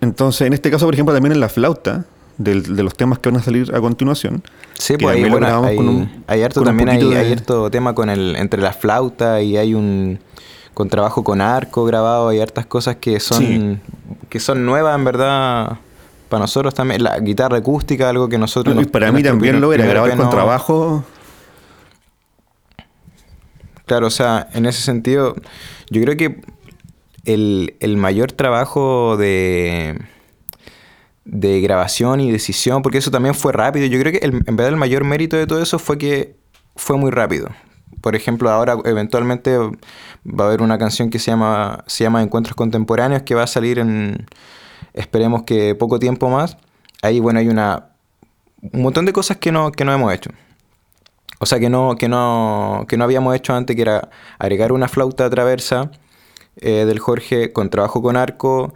Entonces, 0.00 0.46
en 0.46 0.52
este 0.52 0.70
caso, 0.70 0.84
por 0.84 0.94
ejemplo, 0.94 1.14
también 1.14 1.32
en 1.32 1.40
la 1.40 1.48
flauta, 1.48 2.06
de 2.38 2.82
los 2.82 2.94
temas 2.94 3.18
que 3.18 3.28
van 3.30 3.40
a 3.40 3.42
salir 3.42 3.74
a 3.74 3.80
continuación. 3.80 4.42
Sí, 4.74 4.96
pues 4.96 5.16
ahí, 5.16 5.28
bueno, 5.28 5.68
hay, 6.26 6.42
harto 6.42 6.62
también 6.62 6.88
hay, 6.88 7.02
hay, 7.14 7.32
harto 7.32 7.70
tema 7.70 7.94
con 7.94 8.08
el 8.08 8.36
entre 8.36 8.62
la 8.62 8.72
flauta 8.72 9.42
y 9.42 9.56
hay 9.56 9.74
un 9.74 10.20
con 10.72 10.88
trabajo 10.88 11.24
con 11.24 11.40
arco 11.40 11.84
grabado, 11.84 12.28
hay 12.28 12.40
hartas 12.40 12.66
cosas 12.66 12.96
que 12.96 13.18
son 13.18 13.80
que 14.28 14.38
son 14.38 14.64
nuevas 14.64 14.94
en 14.96 15.04
verdad 15.04 15.78
para 16.28 16.42
nosotros 16.42 16.74
también. 16.74 17.02
La 17.02 17.18
guitarra 17.18 17.58
acústica, 17.58 18.08
algo 18.08 18.28
que 18.28 18.38
nosotros... 18.38 18.86
para 18.88 19.10
mí 19.12 19.22
también 19.22 19.60
lo 19.60 19.72
era, 19.72 19.86
grabar 19.86 20.16
con 20.16 20.30
trabajo... 20.30 21.04
Claro, 23.86 24.08
o 24.08 24.10
sea, 24.10 24.46
en 24.52 24.66
ese 24.66 24.82
sentido, 24.82 25.34
yo 25.88 26.02
creo 26.02 26.14
que 26.14 26.42
el, 27.24 27.74
el 27.80 27.96
mayor 27.96 28.32
trabajo 28.32 29.16
de 29.16 29.98
de 31.30 31.60
grabación 31.60 32.20
y 32.20 32.32
decisión, 32.32 32.80
porque 32.80 32.98
eso 32.98 33.10
también 33.10 33.34
fue 33.34 33.52
rápido. 33.52 33.84
Yo 33.86 34.00
creo 34.00 34.12
que 34.12 34.20
en 34.24 34.56
verdad 34.56 34.68
el 34.68 34.76
mayor 34.76 35.04
mérito 35.04 35.36
de 35.36 35.46
todo 35.46 35.62
eso 35.62 35.78
fue 35.78 35.98
que 35.98 36.36
fue 36.74 36.96
muy 36.96 37.10
rápido. 37.10 37.50
Por 38.00 38.16
ejemplo, 38.16 38.50
ahora 38.50 38.78
eventualmente 38.86 39.58
va 39.58 40.44
a 40.44 40.46
haber 40.46 40.62
una 40.62 40.78
canción 40.78 41.10
que 41.10 41.18
se 41.18 41.30
llama, 41.30 41.84
se 41.86 42.04
llama 42.04 42.22
Encuentros 42.22 42.56
Contemporáneos 42.56 43.22
que 43.22 43.34
va 43.34 43.42
a 43.42 43.46
salir 43.46 43.78
en, 43.78 44.26
esperemos 44.94 45.42
que 45.42 45.74
poco 45.74 45.98
tiempo 45.98 46.30
más. 46.30 46.56
Ahí, 47.02 47.20
bueno, 47.20 47.40
hay 47.40 47.48
una, 47.48 47.90
un 48.72 48.82
montón 48.82 49.04
de 49.04 49.12
cosas 49.12 49.36
que 49.36 49.52
no, 49.52 49.70
que 49.70 49.84
no 49.84 49.92
hemos 49.92 50.12
hecho. 50.14 50.30
O 51.40 51.46
sea, 51.46 51.60
que 51.60 51.68
no, 51.68 51.96
que, 51.96 52.08
no, 52.08 52.86
que 52.88 52.96
no 52.96 53.04
habíamos 53.04 53.36
hecho 53.36 53.54
antes, 53.54 53.76
que 53.76 53.82
era 53.82 54.08
agregar 54.38 54.72
una 54.72 54.88
flauta 54.88 55.28
traversa, 55.28 55.90
eh, 56.56 56.86
del 56.86 56.98
Jorge, 57.00 57.52
con 57.52 57.68
trabajo 57.68 58.00
con 58.00 58.16
arco, 58.16 58.72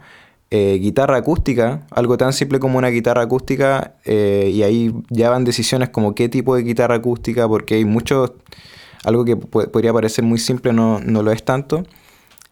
eh, 0.55 0.77
guitarra 0.79 1.17
acústica, 1.17 1.87
algo 1.91 2.17
tan 2.17 2.31
simple 2.31 2.59
como 2.59 2.77
una 2.77 2.89
guitarra 2.89 3.23
acústica, 3.23 3.95
eh, 4.05 4.51
y 4.53 4.63
ahí 4.63 4.93
ya 5.09 5.29
van 5.29 5.43
decisiones 5.43 5.89
como 5.89 6.13
qué 6.15 6.29
tipo 6.29 6.55
de 6.55 6.63
guitarra 6.63 6.95
acústica, 6.95 7.47
porque 7.47 7.75
hay 7.75 7.85
muchos, 7.85 8.33
algo 9.03 9.25
que 9.25 9.35
podría 9.35 9.91
parecer 9.91 10.23
muy 10.23 10.37
simple 10.37 10.71
no, 10.71 10.99
no 10.99 11.23
lo 11.23 11.31
es 11.31 11.43
tanto. 11.43 11.85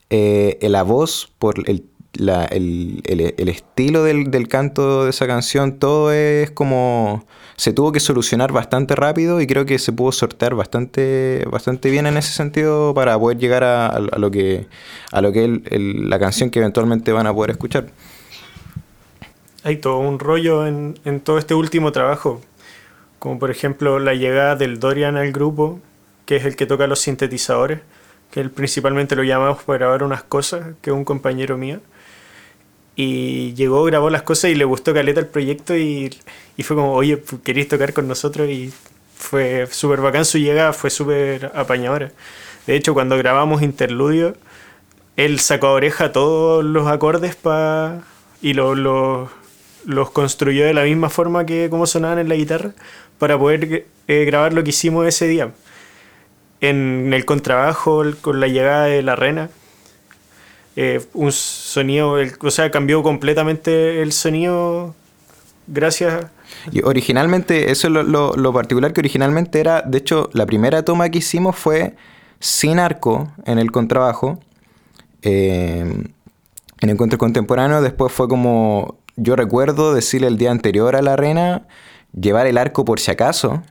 la 0.09 0.83
voz, 0.83 1.31
por 1.39 1.69
el 1.69 1.85
el, 2.13 3.49
estilo 3.49 4.03
del, 4.03 4.47
canto 4.47 5.05
de 5.05 5.09
esa 5.09 5.27
canción, 5.27 5.79
todo 5.79 6.11
es 6.11 6.51
como... 6.51 7.25
Se 7.61 7.73
tuvo 7.73 7.91
que 7.91 7.99
solucionar 7.99 8.51
bastante 8.51 8.95
rápido 8.95 9.39
y 9.39 9.45
creo 9.45 9.67
que 9.67 9.77
se 9.77 9.93
pudo 9.93 10.11
sortear 10.11 10.55
bastante, 10.55 11.45
bastante 11.47 11.91
bien 11.91 12.07
en 12.07 12.17
ese 12.17 12.31
sentido 12.31 12.91
para 12.95 13.19
poder 13.19 13.37
llegar 13.37 13.63
a, 13.63 13.99
lo 13.99 14.31
que, 14.31 14.65
a 15.11 15.21
lo 15.21 15.31
que 15.31 15.61
la 15.69 16.17
canción 16.17 16.49
que 16.49 16.57
eventualmente 16.57 17.11
van 17.11 17.27
a 17.27 17.33
poder 17.35 17.51
escuchar. 17.51 17.85
Hay 19.63 19.77
todo 19.77 19.99
un 19.99 20.17
rollo 20.17 20.65
en, 20.65 20.97
en 21.05 21.19
todo 21.19 21.37
este 21.37 21.53
último 21.53 21.91
trabajo, 21.91 22.41
como 23.19 23.37
por 23.37 23.51
ejemplo 23.51 23.99
la 23.99 24.15
llegada 24.15 24.55
del 24.55 24.79
Dorian 24.79 25.15
al 25.15 25.31
grupo, 25.31 25.79
que 26.25 26.37
es 26.37 26.45
el 26.45 26.55
que 26.55 26.65
toca 26.65 26.87
los 26.87 27.01
sintetizadores, 27.01 27.81
que 28.31 28.39
él 28.39 28.49
principalmente 28.49 29.15
lo 29.15 29.21
llamamos 29.21 29.61
para 29.61 29.77
grabar 29.77 30.01
unas 30.01 30.23
cosas, 30.23 30.65
que 30.81 30.89
es 30.89 30.95
un 30.95 31.05
compañero 31.05 31.59
mío. 31.59 31.79
Y 32.95 33.53
llegó, 33.53 33.83
grabó 33.85 34.09
las 34.09 34.23
cosas 34.23 34.51
y 34.51 34.55
le 34.55 34.65
gustó 34.65 34.93
Caleta 34.93 35.19
el 35.19 35.27
proyecto 35.27 35.75
y, 35.75 36.13
y 36.57 36.63
fue 36.63 36.75
como, 36.75 36.93
oye, 36.93 37.21
¿queréis 37.43 37.67
tocar 37.67 37.93
con 37.93 38.07
nosotros? 38.07 38.49
Y 38.49 38.73
fue 39.15 39.67
súper 39.71 40.01
bacán 40.01 40.25
su 40.25 40.37
llegada, 40.39 40.73
fue 40.73 40.89
súper 40.89 41.51
apañadora. 41.55 42.11
De 42.67 42.75
hecho, 42.75 42.93
cuando 42.93 43.17
grabamos 43.17 43.61
Interludio, 43.61 44.35
él 45.15 45.39
sacó 45.39 45.67
a 45.67 45.71
oreja 45.71 46.11
todos 46.11 46.63
los 46.63 46.87
acordes 46.87 47.35
pa, 47.35 48.01
y 48.41 48.53
los 48.53 49.29
construyó 50.11 50.65
de 50.65 50.73
la 50.73 50.83
misma 50.83 51.09
forma 51.09 51.45
que 51.45 51.69
como 51.69 51.85
sonaban 51.85 52.19
en 52.19 52.29
la 52.29 52.35
guitarra 52.35 52.73
para 53.19 53.37
poder 53.37 53.85
eh, 54.07 54.25
grabar 54.25 54.53
lo 54.53 54.63
que 54.63 54.71
hicimos 54.71 55.05
ese 55.07 55.27
día. 55.27 55.51
En 56.59 57.13
el 57.13 57.25
contrabajo, 57.25 58.03
con 58.21 58.39
la 58.39 58.47
llegada 58.47 58.85
de 58.85 59.01
la 59.01 59.15
rena, 59.15 59.49
eh, 60.75 61.01
un 61.13 61.31
sonido, 61.31 62.17
o 62.41 62.51
sea, 62.51 62.71
cambió 62.71 63.03
completamente 63.03 64.01
el 64.01 64.11
sonido 64.11 64.95
gracias. 65.67 66.27
Y 66.71 66.81
originalmente, 66.83 67.71
eso 67.71 67.87
es 67.87 67.93
lo, 67.93 68.53
particular 68.53 68.93
que 68.93 69.01
originalmente 69.01 69.59
era, 69.59 69.81
de 69.81 69.97
hecho, 69.97 70.29
la 70.33 70.45
primera 70.45 70.83
toma 70.83 71.09
que 71.09 71.19
hicimos 71.19 71.55
fue 71.55 71.95
sin 72.39 72.79
arco 72.79 73.31
en 73.45 73.59
el 73.59 73.71
contrabajo, 73.71 74.39
eh, 75.21 75.85
en 76.81 76.89
encuentro 76.89 77.17
contemporáneo, 77.17 77.81
después 77.81 78.11
fue 78.11 78.27
como, 78.27 78.97
yo 79.15 79.35
recuerdo 79.35 79.93
decirle 79.93 80.27
el 80.27 80.37
día 80.37 80.51
anterior 80.51 80.95
a 80.95 81.01
la 81.01 81.15
reina, 81.15 81.67
llevar 82.13 82.47
el 82.47 82.57
arco 82.57 82.85
por 82.85 82.99
si 82.99 83.11
acaso, 83.11 83.61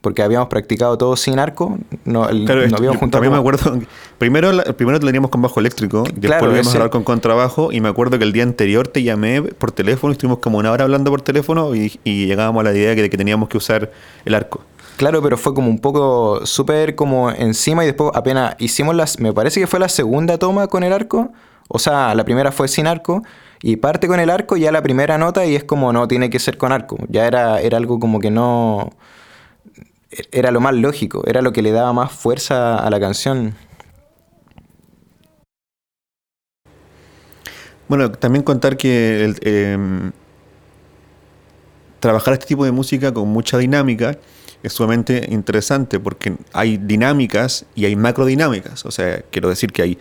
porque 0.00 0.22
habíamos 0.22 0.48
practicado 0.48 0.96
todo 0.96 1.16
sin 1.16 1.38
arco, 1.38 1.78
no, 2.04 2.28
el, 2.28 2.50
habíamos 2.50 2.98
juntado. 2.98 3.10
También 3.10 3.32
me 3.32 3.38
acuerdo, 3.38 3.78
primero, 4.18 4.50
primero 4.74 5.00
teníamos 5.00 5.30
con 5.30 5.42
bajo 5.42 5.60
eléctrico, 5.60 6.04
después 6.14 6.40
volvimos 6.40 6.68
a 6.68 6.72
hablar 6.72 6.90
con 6.90 7.04
contrabajo 7.04 7.72
y 7.72 7.80
me 7.80 7.88
acuerdo 7.88 8.18
que 8.18 8.24
el 8.24 8.32
día 8.32 8.42
anterior 8.42 8.88
te 8.88 9.02
llamé 9.02 9.42
por 9.42 9.72
teléfono, 9.72 10.12
estuvimos 10.12 10.38
como 10.38 10.58
una 10.58 10.70
hora 10.70 10.84
hablando 10.84 11.10
por 11.10 11.22
teléfono 11.22 11.74
y, 11.74 11.98
llegábamos 12.04 12.60
a 12.60 12.64
la 12.64 12.72
idea 12.72 12.94
de 12.94 13.10
que 13.10 13.16
teníamos 13.16 13.48
que 13.48 13.56
usar 13.56 13.90
el 14.24 14.34
arco. 14.34 14.60
Claro, 14.96 15.22
pero 15.22 15.36
fue 15.38 15.54
como 15.54 15.68
un 15.68 15.78
poco 15.78 16.44
súper 16.44 16.96
como 16.96 17.30
encima 17.30 17.84
y 17.84 17.86
después 17.86 18.10
apenas 18.14 18.56
hicimos 18.58 18.96
las, 18.96 19.20
me 19.20 19.32
parece 19.32 19.60
que 19.60 19.68
fue 19.68 19.78
la 19.78 19.88
segunda 19.88 20.38
toma 20.38 20.66
con 20.66 20.82
el 20.82 20.92
arco, 20.92 21.30
o 21.68 21.78
sea, 21.78 22.14
la 22.14 22.24
primera 22.24 22.50
fue 22.50 22.66
sin 22.66 22.86
arco 22.86 23.22
y 23.62 23.76
parte 23.76 24.08
con 24.08 24.18
el 24.18 24.30
arco 24.30 24.56
ya 24.56 24.72
la 24.72 24.82
primera 24.82 25.18
nota 25.18 25.44
y 25.46 25.54
es 25.54 25.64
como 25.64 25.92
no, 25.92 26.08
tiene 26.08 26.30
que 26.30 26.38
ser 26.38 26.58
con 26.58 26.72
arco, 26.72 26.96
ya 27.08 27.26
era, 27.26 27.60
era 27.60 27.76
algo 27.76 28.00
como 28.00 28.18
que 28.18 28.30
no 28.30 28.90
era 30.10 30.50
lo 30.50 30.60
más 30.60 30.74
lógico, 30.74 31.22
era 31.26 31.42
lo 31.42 31.52
que 31.52 31.62
le 31.62 31.72
daba 31.72 31.92
más 31.92 32.12
fuerza 32.12 32.78
a 32.78 32.90
la 32.90 33.00
canción. 33.00 33.54
Bueno, 37.88 38.12
también 38.12 38.42
contar 38.42 38.76
que 38.76 39.34
em, 39.40 40.12
trabajar 42.00 42.34
este 42.34 42.46
tipo 42.46 42.64
de 42.64 42.72
música 42.72 43.12
con 43.14 43.28
mucha 43.28 43.56
dinámica 43.58 44.18
es 44.62 44.72
sumamente 44.72 45.26
interesante 45.30 45.98
porque 46.00 46.36
hay 46.52 46.76
dinámicas 46.76 47.64
y 47.74 47.86
hay 47.86 47.96
macrodinámicas. 47.96 48.84
O 48.84 48.90
sea, 48.90 49.22
quiero 49.30 49.48
decir 49.48 49.72
que 49.72 49.82
hay 49.82 49.98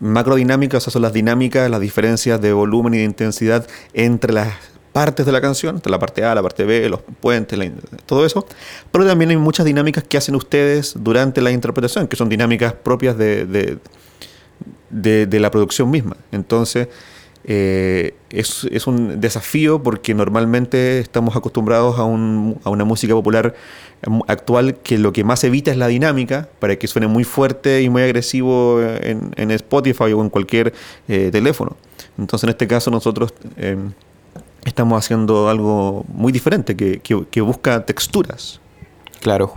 macrodinámicas, 0.00 0.86
o 0.86 0.90
son 0.90 1.02
las 1.02 1.12
dinámicas, 1.12 1.70
las 1.70 1.80
diferencias 1.80 2.40
de 2.40 2.52
volumen 2.52 2.94
y 2.94 2.98
de 2.98 3.04
intensidad 3.04 3.66
entre 3.94 4.32
las 4.32 4.52
partes 5.00 5.24
de 5.24 5.32
la 5.32 5.40
canción, 5.40 5.80
la 5.86 5.98
parte 5.98 6.22
A, 6.26 6.34
la 6.34 6.42
parte 6.42 6.62
B, 6.66 6.86
los 6.90 7.00
puentes, 7.20 7.58
todo 8.04 8.26
eso, 8.26 8.46
pero 8.92 9.06
también 9.06 9.30
hay 9.30 9.38
muchas 9.38 9.64
dinámicas 9.64 10.04
que 10.04 10.18
hacen 10.18 10.34
ustedes 10.34 10.92
durante 10.94 11.40
la 11.40 11.50
interpretación, 11.50 12.06
que 12.06 12.16
son 12.16 12.28
dinámicas 12.28 12.74
propias 12.74 13.16
de, 13.16 13.78
de, 14.90 15.40
la 15.40 15.50
producción 15.50 15.90
misma. 15.90 16.18
Entonces, 16.32 16.88
eh, 17.44 18.12
es, 18.28 18.86
un 18.86 19.22
desafío 19.22 19.82
porque 19.82 20.12
normalmente 20.12 20.98
estamos 20.98 21.34
acostumbrados 21.34 21.98
a, 21.98 22.04
un, 22.04 22.60
a, 22.64 22.68
una 22.68 22.84
música 22.84 23.14
popular 23.14 23.54
actual 24.26 24.74
que 24.82 24.98
lo 24.98 25.14
que 25.14 25.24
más 25.24 25.42
evita 25.44 25.70
es 25.70 25.78
la 25.78 25.88
dinámica 25.88 26.50
para 26.58 26.76
que 26.76 26.86
suene 26.86 27.06
muy 27.06 27.24
fuerte 27.24 27.80
y 27.80 27.88
muy 27.88 28.02
agresivo 28.02 28.82
en, 28.82 29.50
Spotify 29.52 30.12
o 30.12 30.20
en 30.20 30.28
cualquier 30.28 30.74
eh, 31.08 31.30
teléfono. 31.32 31.78
Entonces, 32.18 32.44
en 32.44 32.50
este 32.50 32.66
caso, 32.66 32.90
nosotros... 32.90 33.32
Eh, 33.56 33.78
estamos 34.64 35.04
haciendo 35.04 35.48
algo 35.48 36.04
muy 36.08 36.32
diferente, 36.32 36.76
que, 36.76 37.40
busca 37.40 37.84
texturas. 37.84 38.60
Claro. 39.20 39.54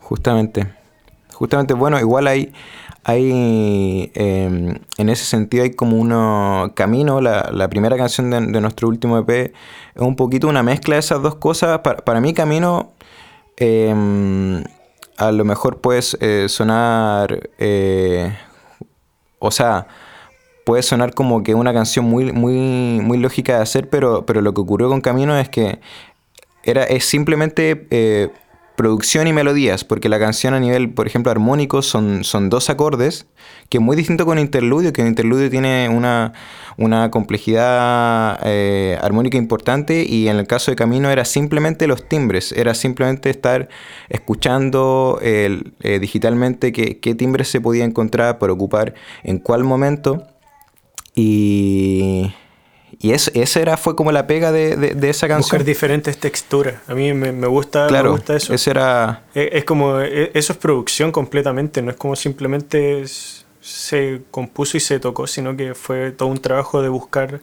Justamente. 0.00 0.72
Justamente, 1.32 1.74
bueno, 1.74 1.98
igual 1.98 2.26
hay, 2.28 2.52
hay 3.02 4.12
em, 4.14 4.74
en 4.98 5.08
ese 5.08 5.24
sentido 5.24 5.64
hay 5.64 5.72
como 5.72 5.96
un 5.96 6.70
camino, 6.70 7.20
la, 7.20 7.68
primera 7.68 7.96
canción 7.96 8.30
de, 8.30 8.60
nuestro 8.60 8.88
último 8.88 9.18
EP 9.18 9.30
es 9.30 9.52
un 10.02 10.16
poquito 10.16 10.48
una 10.48 10.62
mezcla 10.62 10.94
de 10.94 11.00
esas 11.00 11.20
dos 11.22 11.36
cosas. 11.36 11.80
Para, 11.80 12.20
mí 12.20 12.34
camino 12.34 12.92
em, 13.56 14.62
a 15.16 15.32
lo 15.32 15.44
mejor 15.44 15.80
puede 15.80 16.00
eh, 16.20 16.46
sonar, 16.48 17.50
eh, 17.58 18.36
o 19.38 19.50
sea, 19.50 19.86
puede 20.64 20.82
sonar 20.82 21.14
como 21.14 21.42
que 21.42 21.54
una 21.54 21.72
canción 21.72 22.06
muy, 22.06 22.32
muy, 22.32 23.00
muy 23.02 23.18
lógica 23.18 23.56
de 23.56 23.62
hacer, 23.62 23.88
pero, 23.88 24.26
pero 24.26 24.40
lo 24.40 24.54
que 24.54 24.62
ocurrió 24.62 24.88
con 24.88 25.00
Camino 25.00 25.38
es 25.38 25.48
que 25.48 25.78
era, 26.62 26.84
es 26.84 27.04
simplemente 27.04 27.86
eh, 27.90 28.30
producción 28.74 29.26
y 29.26 29.32
melodías, 29.32 29.84
porque 29.84 30.08
la 30.08 30.18
canción 30.18 30.54
a 30.54 30.60
nivel, 30.60 30.92
por 30.94 31.06
ejemplo, 31.06 31.30
armónico 31.30 31.82
son, 31.82 32.24
son 32.24 32.50
dos 32.50 32.70
acordes, 32.70 33.26
que 33.68 33.78
es 33.78 33.84
muy 33.84 33.96
distinto 33.96 34.24
con 34.24 34.38
interludio, 34.38 34.92
que 34.92 35.02
el 35.02 35.08
interludio 35.08 35.50
tiene 35.50 35.88
una, 35.88 36.32
complejidad 37.10 38.40
eh, 38.44 38.98
armónica 39.00 39.36
importante 39.36 40.04
y 40.08 40.28
en 40.28 40.38
el 40.38 40.46
caso 40.46 40.72
de 40.72 40.76
Camino 40.76 41.10
era 41.10 41.24
simplemente 41.24 41.86
los 41.86 42.08
timbres, 42.08 42.52
era 42.52 42.74
simplemente 42.74 43.30
estar 43.30 43.68
escuchando 44.08 45.18
eh, 45.22 45.62
digitalmente 46.00 46.72
qué, 46.72 46.98
qué 46.98 47.14
timbres 47.14 47.48
se 47.48 47.60
podía 47.60 47.84
encontrar 47.84 48.38
para 48.38 48.52
ocupar 48.52 48.94
en 49.22 49.38
cuál 49.38 49.62
momento 49.62 50.26
y, 51.14 52.34
y 52.98 53.12
esa 53.12 53.60
era, 53.60 53.76
fue 53.76 53.96
como 53.96 54.12
la 54.12 54.26
pega 54.26 54.52
de, 54.52 54.76
de, 54.76 55.10
esa 55.10 55.28
canción. 55.28 55.58
Buscar 55.58 55.64
diferentes 55.64 56.18
texturas. 56.18 56.76
A 56.88 56.94
mí 56.94 57.12
me, 57.12 57.32
me 57.32 57.46
gusta, 57.46 57.88
me 57.88 58.08
gusta 58.08 58.36
eso. 58.36 58.54
era... 58.70 59.22
Es, 59.34 59.48
es, 59.52 59.64
como, 59.64 60.00
e, 60.00 60.30
eso 60.34 60.52
es 60.52 60.58
producción 60.58 61.12
completamente, 61.12 61.82
no 61.82 61.90
es 61.90 61.96
como 61.96 62.16
simplemente 62.16 63.04
se 63.60 64.22
compuso 64.30 64.76
y 64.76 64.80
se 64.80 65.00
tocó, 65.00 65.26
sino 65.26 65.56
que 65.56 65.74
fue 65.74 66.12
todo 66.12 66.28
un 66.28 66.38
trabajo 66.38 66.82
de 66.82 66.88
buscar 66.88 67.40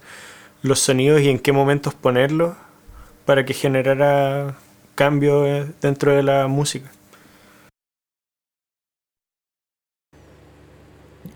los 0.61 0.79
sonidos 0.79 1.21
y 1.21 1.29
en 1.29 1.39
qué 1.39 1.51
momentos 1.51 1.93
ponerlos 1.93 2.55
para 3.25 3.45
que 3.45 3.53
generara 3.53 4.55
cambio 4.95 5.47
eh, 5.47 5.65
dentro 5.81 6.13
de 6.13 6.21
la 6.21 6.47
música. 6.47 6.91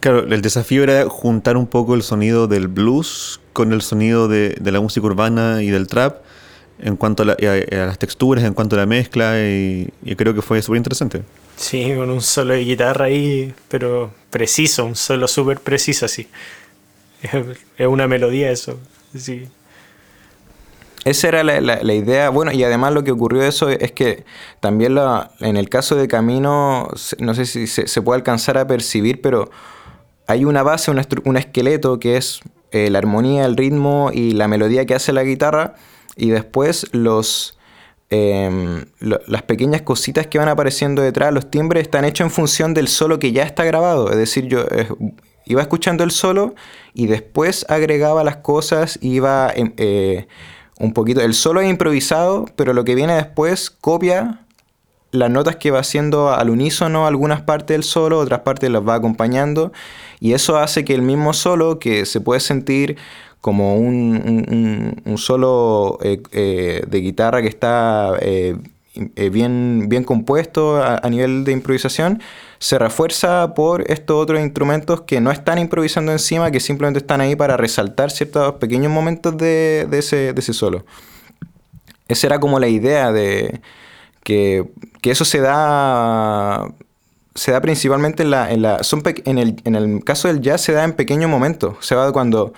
Claro, 0.05 0.19
el 0.19 0.41
desafío 0.43 0.83
era 0.83 1.09
juntar 1.09 1.57
un 1.57 1.65
poco 1.65 1.95
el 1.95 2.03
sonido 2.03 2.45
del 2.45 2.67
blues 2.67 3.41
con 3.53 3.73
el 3.73 3.81
sonido 3.81 4.27
de, 4.27 4.55
la 4.63 4.79
música 4.79 5.03
urbana 5.03 5.63
y 5.63 5.71
del 5.71 5.87
trap 5.87 6.17
en 6.77 6.95
cuanto 6.95 7.23
a, 7.23 7.25
las 7.25 7.97
texturas, 7.97 8.43
en 8.43 8.53
cuanto 8.53 8.75
a 8.75 8.79
la 8.81 8.85
mezcla, 8.85 9.39
y, 9.39 9.91
creo 10.15 10.35
que 10.35 10.43
fue 10.43 10.61
súper 10.61 10.77
interesante. 10.77 11.23
Sí, 11.57 11.91
con 11.95 12.11
un 12.11 12.21
solo 12.21 12.53
de 12.53 12.59
guitarra 12.59 13.05
ahí, 13.05 13.51
pero 13.67 14.11
preciso, 14.29 14.85
un 14.85 14.95
solo 14.95 15.27
súper 15.27 15.59
preciso 15.59 16.05
así. 16.05 16.27
Es, 17.23 17.87
una 17.87 18.07
melodía 18.07 18.51
eso, 18.51 18.77
sí. 19.17 19.47
Esa 21.03 21.29
era 21.29 21.43
la, 21.43 21.93
idea. 21.95 22.29
Bueno, 22.29 22.51
y 22.51 22.63
además 22.63 22.93
lo 22.93 23.03
que 23.03 23.09
ocurrió 23.09 23.41
eso 23.41 23.69
es 23.69 23.91
que 23.91 24.23
también 24.59 24.99
en 25.39 25.57
el 25.57 25.67
caso 25.67 25.95
de 25.95 26.07
Camino, 26.07 26.89
no 27.17 27.33
sé 27.33 27.47
si 27.47 27.65
se 27.65 28.01
puede 28.03 28.17
alcanzar 28.17 28.59
a 28.59 28.67
percibir, 28.67 29.19
pero 29.19 29.49
hay 30.27 30.45
una 30.45 30.63
base, 30.63 30.91
un 30.91 31.37
esqueleto 31.37 31.99
que 31.99 32.17
es 32.17 32.41
eh, 32.71 32.89
la 32.89 32.97
armonía, 32.99 33.45
el 33.45 33.55
ritmo 33.55 34.11
y 34.13 34.31
la 34.31 34.47
melodía 34.47 34.85
que 34.85 34.95
hace 34.95 35.13
la 35.13 35.23
guitarra 35.23 35.75
y 36.15 36.29
después 36.29 36.87
los, 36.93 37.57
em, 38.09 38.85
las 38.99 39.43
pequeñas 39.43 39.81
cositas 39.81 40.27
que 40.27 40.37
van 40.37 40.49
apareciendo 40.49 41.01
detrás, 41.01 41.33
los 41.33 41.49
timbres 41.49 41.83
están 41.83 42.05
hechos 42.05 42.25
en 42.25 42.31
función 42.31 42.73
del 42.73 42.87
solo 42.87 43.19
que 43.19 43.31
ya 43.31 43.43
está 43.43 43.63
grabado. 43.63 44.09
Es 44.09 44.17
decir, 44.17 44.47
yo 44.47 44.65
eh, 44.71 44.87
iba 45.45 45.61
escuchando 45.61 46.03
el 46.03 46.11
solo 46.11 46.55
y 46.93 47.07
después 47.07 47.65
agregaba 47.69 48.23
las 48.23 48.37
cosas, 48.37 48.97
iba 49.01 49.51
em, 49.55 49.73
eh, 49.77 50.27
un 50.79 50.93
poquito... 50.93 51.21
El 51.21 51.33
solo 51.33 51.61
es 51.61 51.69
improvisado, 51.69 52.45
pero 52.55 52.73
lo 52.73 52.83
que 52.83 52.95
viene 52.95 53.15
después 53.15 53.69
copia 53.69 54.44
las 55.15 55.29
notas 55.29 55.55
que 55.55 55.71
va 55.71 55.79
haciendo 55.79 56.33
al 56.33 56.49
unísono 56.49 57.07
algunas 57.07 57.41
partes 57.41 57.75
del 57.75 57.83
solo, 57.83 58.19
otras 58.19 58.41
partes 58.41 58.69
las 58.69 58.87
va 58.87 58.95
acompañando 58.95 59.71
y 60.19 60.33
eso 60.33 60.57
hace 60.57 60.85
que 60.85 60.93
el 60.93 61.01
mismo 61.01 61.33
solo 61.33 61.79
que 61.79 62.05
se 62.05 62.21
puede 62.21 62.39
sentir 62.39 62.97
como 63.41 63.75
un, 63.77 65.13
solo 65.17 65.99
eh, 66.01 66.19
eh, 66.31 66.83
de 66.87 66.99
guitarra 66.99 67.43
que 67.43 67.47
está 67.47 68.17
eh, 68.19 68.57
bien, 69.29 69.85
bien 69.87 70.03
compuesto 70.03 70.83
a, 70.83 71.07
nivel 71.09 71.43
de 71.43 71.51
improvisación, 71.51 72.21
se 72.57 72.79
refuerza 72.79 73.53
por 73.53 73.89
estos 73.91 74.15
otros 74.15 74.39
instrumentos 74.39 75.01
que 75.01 75.21
no 75.21 75.31
están 75.31 75.59
improvisando 75.59 76.11
encima, 76.11 76.49
que 76.49 76.59
simplemente 76.59 76.99
están 76.99 77.21
ahí 77.21 77.35
para 77.35 77.55
resaltar 77.55 78.09
ciertos 78.09 78.55
pequeños 78.55 78.91
momentos 78.91 79.37
de, 79.37 79.87
ese, 79.91 80.33
de 80.33 80.39
ese 80.39 80.53
solo. 80.53 80.83
Esa 82.07 82.27
era 82.27 82.39
como 82.39 82.59
la 82.59 82.67
idea 82.67 83.11
de 83.11 83.61
que, 84.25 84.65
eso 85.03 85.23
se 85.23 85.39
da 85.39 86.67
se 87.35 87.51
da 87.51 87.61
principalmente 87.61 88.23
en 88.23 88.31
la, 88.31 88.51
en 88.51 88.61
la 88.61 88.81
en, 89.25 89.37
el, 89.37 89.61
en 89.63 89.75
el 89.75 90.03
caso 90.03 90.27
del 90.27 90.41
jazz 90.41 90.61
se 90.61 90.73
da 90.73 90.83
en 90.83 90.93
pequeños 90.93 91.29
momentos. 91.29 91.77
Se 91.81 91.95
va 91.95 92.11
cuando 92.11 92.53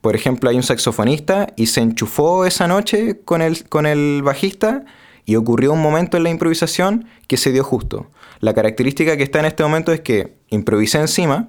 por 0.00 0.14
ejemplo, 0.14 0.48
hay 0.48 0.56
un 0.56 0.62
saxofonista 0.62 1.48
y 1.56 1.66
se 1.66 1.80
enchufó 1.80 2.44
esa 2.44 2.68
noche 2.68 3.20
con 3.24 3.42
el, 3.42 3.68
con 3.68 3.84
el 3.86 4.22
bajista 4.22 4.84
y 5.24 5.36
ocurrió 5.36 5.72
un 5.72 5.82
momento 5.82 6.16
en 6.16 6.22
la 6.22 6.30
improvisación 6.30 7.06
que 7.26 7.36
se 7.36 7.52
dio 7.52 7.64
justo. 7.64 8.06
La 8.40 8.54
característica 8.54 9.16
que 9.16 9.24
está 9.24 9.40
en 9.40 9.46
este 9.46 9.64
momento 9.64 9.92
es 9.92 10.00
que 10.00 10.38
improvisé 10.50 11.00
encima 11.00 11.48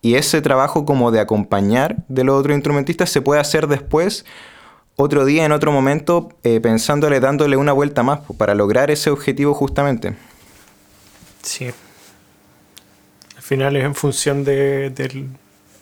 y 0.00 0.14
ese 0.14 0.40
trabajo 0.40 0.84
como 0.84 1.10
de 1.10 1.20
acompañar 1.20 2.04
de 2.08 2.24
los 2.24 2.40
otros 2.40 2.54
instrumentistas 2.54 3.10
se 3.10 3.20
puede 3.20 3.40
hacer 3.40 3.66
después, 3.66 4.24
otro 5.00 5.24
día, 5.24 5.44
en 5.44 5.52
otro 5.52 5.70
momento, 5.70 6.28
eh, 6.42 6.60
pensándole, 6.60 7.20
dándole 7.20 7.56
una 7.56 7.72
vuelta 7.72 8.02
más 8.02 8.20
para 8.36 8.56
lograr 8.56 8.90
ese 8.90 9.10
objetivo 9.10 9.54
justamente. 9.54 10.16
Sí. 11.42 11.66
Al 13.36 13.42
final 13.42 13.76
es 13.76 13.84
en 13.84 13.94
función 13.94 14.42
de, 14.42 14.90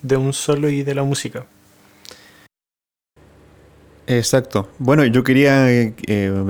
de 0.02 0.16
un 0.16 0.32
solo 0.34 0.68
y 0.68 0.82
de 0.82 0.94
la 0.94 1.02
música. 1.02 1.46
Exacto. 4.06 4.68
Bueno, 4.78 5.04
yo 5.04 5.24
quería, 5.24 5.70
eh, 5.70 5.92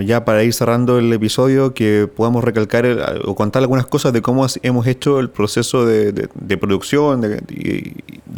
ya 0.05 0.25
para 0.25 0.45
ir 0.45 0.53
cerrando 0.53 0.99
el 0.99 1.11
episodio, 1.13 1.73
que 1.73 2.07
podamos 2.15 2.45
recalcar 2.45 2.87
o 3.25 3.35
contar 3.35 3.63
algunas 3.63 3.87
cosas 3.87 4.13
de 4.13 4.21
cómo 4.21 4.47
hemos 4.63 4.87
hecho 4.87 5.21
el 5.21 5.31
proceso 5.31 5.87
de, 5.87 6.29
producción, 6.61 7.23
de, 7.23 7.95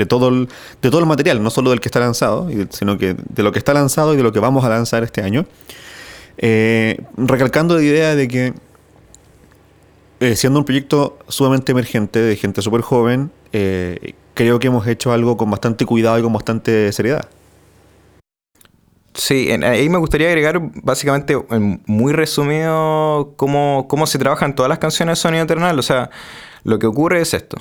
todo 0.07 0.29
el, 0.29 0.49
de 0.83 0.91
todo 0.91 1.01
el 1.01 1.07
material, 1.07 1.43
no 1.43 1.51
solo 1.51 1.71
del 1.71 1.81
que 1.81 1.89
está 1.89 2.01
lanzado, 2.01 2.49
sino 2.71 2.99
que 2.99 3.15
de 3.15 3.43
lo 3.43 3.53
que 3.53 3.59
está 3.59 3.75
lanzado 3.75 4.15
y 4.15 4.17
de 4.17 4.23
lo 4.23 4.33
que 4.33 4.41
vamos 4.41 4.65
a 4.65 4.69
lanzar 4.69 5.03
este 5.03 5.23
año. 5.23 5.47
Eh, 6.39 7.03
recalcando 7.17 7.77
la 7.77 7.83
idea 7.83 8.15
de 8.15 8.29
que, 8.29 8.55
eh, 10.21 10.37
siendo 10.37 10.59
un 10.59 10.65
proyecto 10.65 11.19
sumamente 11.29 11.73
emergente, 11.73 12.21
de 12.21 12.37
gente 12.37 12.63
súper 12.63 12.81
joven, 12.81 13.31
creo 14.35 14.59
que 14.59 14.67
hemos 14.69 14.87
hecho 14.87 15.13
algo 15.13 15.37
con 15.37 15.51
bastante 15.51 15.85
cuidado 15.85 16.19
y 16.19 16.23
con 16.23 16.33
bastante 16.33 16.93
seriedad. 16.93 17.29
Sí, 19.19 19.51
ahí 19.51 19.89
me 19.89 19.99
gustaría 19.99 20.29
agregar 20.29 20.61
básicamente 20.81 21.37
muy 21.87 22.13
resumido 22.13 23.35
cómo, 23.37 23.87
cómo 23.89 24.07
se 24.07 24.17
trabajan 24.17 24.55
todas 24.55 24.69
las 24.69 24.79
canciones 24.79 25.19
de 25.19 25.23
Sonido 25.23 25.43
Eternal. 25.43 25.77
O 25.77 25.83
sea, 25.83 26.11
lo 26.63 26.79
que 26.79 26.87
ocurre 26.87 27.21
es 27.21 27.35
esto. 27.35 27.57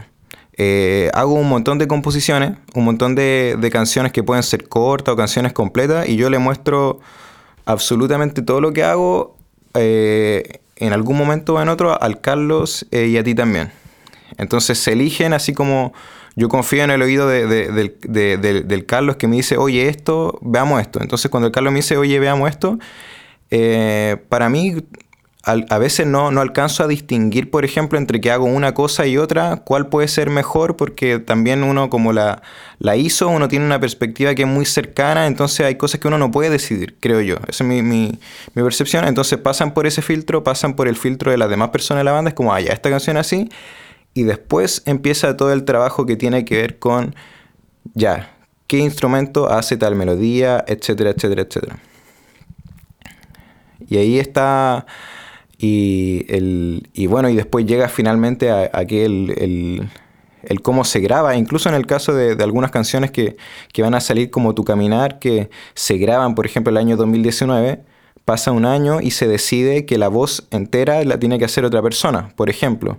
Eh, 0.59 1.11
hago 1.13 1.33
un 1.33 1.47
montón 1.47 1.77
de 1.77 1.87
composiciones, 1.87 2.53
un 2.73 2.83
montón 2.83 3.13
de, 3.13 3.69
canciones 3.71 4.11
que 4.11 4.23
pueden 4.23 4.41
ser 4.41 4.67
cortas 4.67 5.13
o 5.13 5.15
canciones 5.15 5.53
completas 5.53 6.09
y 6.09 6.15
yo 6.15 6.31
le 6.31 6.39
muestro 6.39 6.99
absolutamente 7.65 8.41
todo 8.41 8.59
lo 8.59 8.73
que 8.73 8.83
hago 8.83 9.37
eh, 9.75 10.61
en 10.77 10.93
algún 10.93 11.15
momento 11.15 11.53
o 11.53 11.61
en 11.61 11.69
otro 11.69 12.01
al 12.01 12.21
Carlos 12.21 12.87
eh, 12.91 13.05
y 13.05 13.17
a 13.17 13.23
ti 13.23 13.35
también. 13.35 13.71
Entonces 14.37 14.79
se 14.79 14.93
eligen 14.93 15.33
así 15.33 15.53
como 15.53 15.93
yo 16.35 16.49
confío 16.49 16.83
en 16.83 16.91
el 16.91 17.01
oído 17.03 17.27
del 17.27 18.85
Carlos 18.87 19.15
que 19.15 19.27
me 19.27 19.35
dice, 19.35 19.57
oye, 19.57 19.89
esto, 19.89 20.37
veamos 20.41 20.81
esto. 20.81 21.01
Entonces 21.01 21.29
cuando 21.29 21.47
el 21.47 21.53
Carlos 21.53 21.73
me 21.73 21.79
dice, 21.79 21.97
oye, 21.97 22.19
veamos 22.19 22.49
esto, 22.49 22.77
para 24.29 24.49
mí 24.49 24.75
a, 25.47 25.77
veces 25.77 26.05
no, 26.05 26.31
no, 26.31 26.41
alcanzo 26.41 26.83
a 26.83 26.87
distinguir, 26.87 27.49
por 27.49 27.65
ejemplo, 27.65 27.97
entre 27.97 28.21
que 28.21 28.31
hago 28.31 28.45
una 28.45 28.73
cosa 28.73 29.07
y 29.07 29.17
otra, 29.17 29.57
cuál 29.57 29.87
puede 29.87 30.07
ser 30.07 30.29
mejor, 30.29 30.75
porque 30.75 31.19
también 31.19 31.63
uno 31.63 31.89
como 31.89 32.13
la, 32.13 32.41
la 32.79 32.95
hizo, 32.95 33.29
uno 33.29 33.47
tiene 33.47 33.65
una 33.65 33.79
perspectiva 33.79 34.35
que 34.35 34.43
es 34.43 34.47
muy 34.47 34.65
cercana, 34.65 35.27
entonces 35.27 35.65
hay 35.65 35.75
cosas 35.75 35.99
que 35.99 36.07
uno 36.07 36.17
no 36.17 36.31
puede 36.31 36.49
decidir, 36.49 36.97
creo 36.99 37.21
yo. 37.21 37.35
Esa 37.47 37.63
es 37.63 37.69
mi, 37.69 37.81
mi, 37.81 38.19
mi 38.53 38.63
percepción. 38.63 39.05
Entonces 39.05 39.39
pasan 39.39 39.73
por 39.73 39.87
ese 39.87 40.01
filtro, 40.01 40.43
pasan 40.43 40.75
por 40.75 40.87
el 40.87 40.95
filtro 40.95 41.31
de 41.31 41.37
las 41.37 41.49
demás 41.49 41.69
personas 41.69 42.01
de 42.01 42.05
la 42.05 42.11
banda, 42.11 42.29
es 42.29 42.35
como, 42.35 42.53
ah, 42.53 42.59
ya, 42.61 42.73
esta 42.73 42.89
canción 42.89 43.17
así 43.17 43.49
y 44.17 44.23
después 44.23 44.81
empieza 44.85 45.37
todo 45.37 45.53
el 45.53 45.63
trabajo 45.63 46.07
que 46.07 46.15
tiene 46.15 46.43
que 46.43 46.57
ver 46.57 46.79
con, 46.79 47.15
ya, 47.93 48.35
qué 48.65 48.79
instrumento 48.79 49.47
hace 49.47 49.77
tal 49.77 49.95
melodía, 49.95 50.65
etcétera, 50.67 51.11
etcétera, 51.11 51.43
etcétera. 51.43 51.77
Y 53.87 53.97
ahí 53.97 54.19
está, 54.19 54.87
y, 55.57 56.25
el, 56.29 56.89
y 56.93 57.07
bueno, 57.07 57.29
y 57.29 57.35
después 57.35 57.65
llega 57.65 57.89
finalmente 57.89 58.51
a, 58.51 58.65
el, 58.65 59.89
el, 60.43 60.61
cómo 60.61 60.83
se 60.83 60.99
graba, 60.99 61.35
incluso 61.35 61.69
en 61.69 61.75
el 61.75 61.85
caso 61.85 62.13
de, 62.13 62.41
algunas 62.43 62.71
canciones 62.71 63.11
que, 63.11 63.37
que, 63.73 63.81
van 63.81 63.95
a 63.95 63.99
salir 63.99 64.29
como 64.29 64.53
Tu 64.53 64.63
Caminar, 64.63 65.19
que 65.19 65.49
se 65.73 65.97
graban, 65.97 66.35
por 66.35 66.45
ejemplo, 66.45 66.71
el 66.71 66.77
año 66.77 66.97
2019, 66.97 67.81
pasa 68.25 68.51
un 68.51 68.65
año 68.65 69.01
y 69.01 69.11
se 69.11 69.27
decide 69.27 69.85
que 69.85 69.97
la 69.97 70.09
voz 70.09 70.47
entera 70.51 71.03
la 71.03 71.19
tiene 71.19 71.39
que 71.39 71.45
hacer 71.45 71.65
otra 71.65 71.81
persona, 71.81 72.33
por 72.35 72.49
ejemplo 72.49 72.97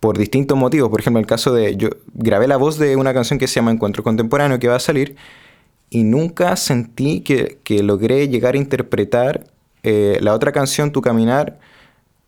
por 0.00 0.16
distintos 0.16 0.56
motivos. 0.56 0.88
Por 0.88 1.00
ejemplo, 1.00 1.20
el 1.20 1.26
caso 1.26 1.52
de. 1.52 1.76
Yo 1.76 1.90
grabé 2.14 2.48
la 2.48 2.56
voz 2.56 2.78
de 2.78 2.96
una 2.96 3.14
canción 3.14 3.38
que 3.38 3.46
se 3.46 3.56
llama 3.56 3.70
Encuentro 3.70 4.02
Contemporáneo 4.02 4.58
que 4.58 4.66
va 4.66 4.76
a 4.76 4.80
salir 4.80 5.16
y 5.90 6.04
nunca 6.04 6.56
sentí 6.56 7.20
que, 7.20 7.82
logré 7.82 8.28
llegar 8.28 8.54
a 8.54 8.58
interpretar 8.58 9.44
eh, 9.82 10.18
la 10.20 10.34
otra 10.34 10.52
canción, 10.52 10.92
Tu 10.92 11.00
Caminar, 11.00 11.58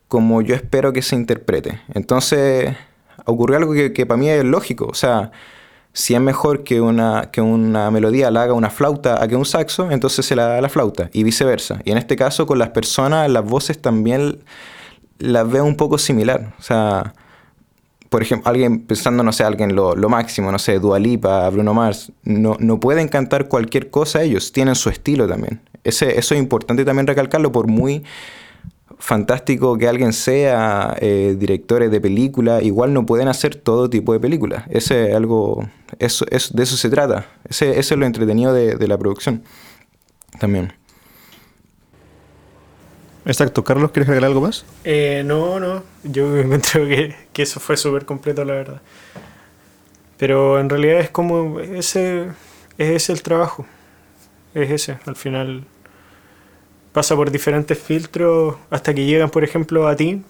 como 0.09 0.43
yo 0.43 0.55
espero 0.55 0.93
que 0.93 1.03
se 1.03 1.17
interprete. 1.17 1.81
Entonces 1.95 2.75
ocurrió 3.25 3.57
algo 3.59 3.73
que, 3.73 4.07
para 4.07 4.19
mí 4.19 4.29
es 4.29 4.45
lógico. 4.45 4.87
O 4.87 4.95
sea, 4.95 5.33
si 5.93 6.15
es 6.15 6.21
mejor 6.21 6.65
que 6.65 6.81
una, 6.81 7.31
que 7.31 7.41
una 7.41 7.91
melodía 7.91 8.31
la 8.31 8.43
haga 8.43 8.55
una 8.55 8.71
flauta 8.71 9.23
a 9.23 9.29
que 9.29 9.37
un 9.37 9.45
saxo, 9.45 9.91
entonces 9.91 10.25
se 10.27 10.37
la 10.37 10.47
da 10.47 10.61
la 10.61 10.69
flauta 10.69 11.11
y 11.13 11.23
viceversa. 11.23 11.81
Y 11.85 11.93
en 11.93 11.99
este 11.99 12.17
caso 12.17 12.47
con 12.47 12.59
las 12.59 12.71
personas, 12.71 13.31
las 13.31 13.45
voces 13.45 13.81
también 13.81 14.41
las 15.19 15.51
veo 15.51 15.65
un 15.65 15.77
poco 15.77 15.99
similar. 15.99 16.55
O 16.59 16.63
sea, 16.63 17.15
por 18.09 18.23
ejemplo, 18.23 18.51
alguien 18.51 18.81
pensando, 18.81 19.23
no 19.23 19.33
sé, 19.33 19.45
alguien 19.45 19.75
lo, 19.75 19.97
lo 19.97 20.09
máximo, 20.11 20.53
no 20.53 20.59
sé, 20.59 20.79
Dualipa, 20.79 21.49
Bruno 21.49 21.73
Mars, 21.73 22.13
no, 22.25 22.57
no 22.59 22.79
pueden 22.79 23.09
cantar 23.09 23.49
cualquier 23.49 23.91
cosa 23.91 24.23
ellos, 24.23 24.53
tienen 24.53 24.75
su 24.75 24.91
estilo 24.91 25.27
también. 25.27 25.63
Ese, 25.85 26.19
eso 26.19 26.35
es 26.35 26.41
importante 26.41 26.85
también 26.85 27.07
recalcarlo, 27.07 27.53
por 27.53 27.67
muy 27.67 28.05
fantástico 28.99 29.77
que 29.79 29.89
alguien 29.89 30.13
sea, 30.13 30.97
eh, 31.01 31.35
directores 31.37 31.91
de 31.91 32.01
película, 32.01 32.63
igual 32.63 32.95
no 32.95 33.05
pueden 33.05 33.29
hacer 33.29 33.57
todo 33.57 33.91
tipo 33.91 34.13
de 34.13 34.21
películas. 34.21 34.65
Ese 34.71 35.11
es 35.11 35.17
algo, 35.17 35.69
eso, 35.99 36.25
es, 36.31 36.55
de 36.55 36.63
eso 36.63 36.77
se 36.77 36.89
trata. 36.89 37.27
Ese, 37.49 37.79
es 37.79 37.91
lo 37.91 38.07
entretenido 38.07 38.55
de, 38.55 38.77
de 38.77 38.89
la 38.89 38.97
producción 38.97 39.43
también. 40.39 40.73
Exacto. 43.25 43.63
Carlos, 43.63 43.91
¿quieres 43.93 44.09
agregar 44.09 44.29
algo 44.29 44.41
más? 44.41 44.65
Eh, 44.85 45.23
no, 45.25 45.61
no. 45.61 45.83
Yo 46.03 46.27
me 46.27 46.61
que, 46.61 47.15
que 47.33 47.43
eso 47.43 47.61
fue 47.61 47.77
súper 47.77 48.05
completo, 48.05 48.45
la 48.45 48.55
verdad. 48.55 48.83
Pero 50.17 50.59
en 50.59 50.69
realidad 50.69 51.01
es 51.01 51.11
como 51.11 51.61
ese 51.61 52.29
es 52.79 52.91
ese 52.91 53.13
el 53.13 53.23
trabajo. 53.23 53.67
Es 54.55 54.71
ese, 54.71 54.99
al 55.07 55.17
final 55.17 55.65
pasa 56.93 57.17
por 57.17 57.31
diferentes 57.31 57.79
filtros 57.79 58.57
hasta 58.71 58.95
que 58.95 59.05
llegan, 59.05 59.31
por 59.31 59.45
ejemplo, 59.45 59.89
a 59.89 59.97
ti. 59.97 60.23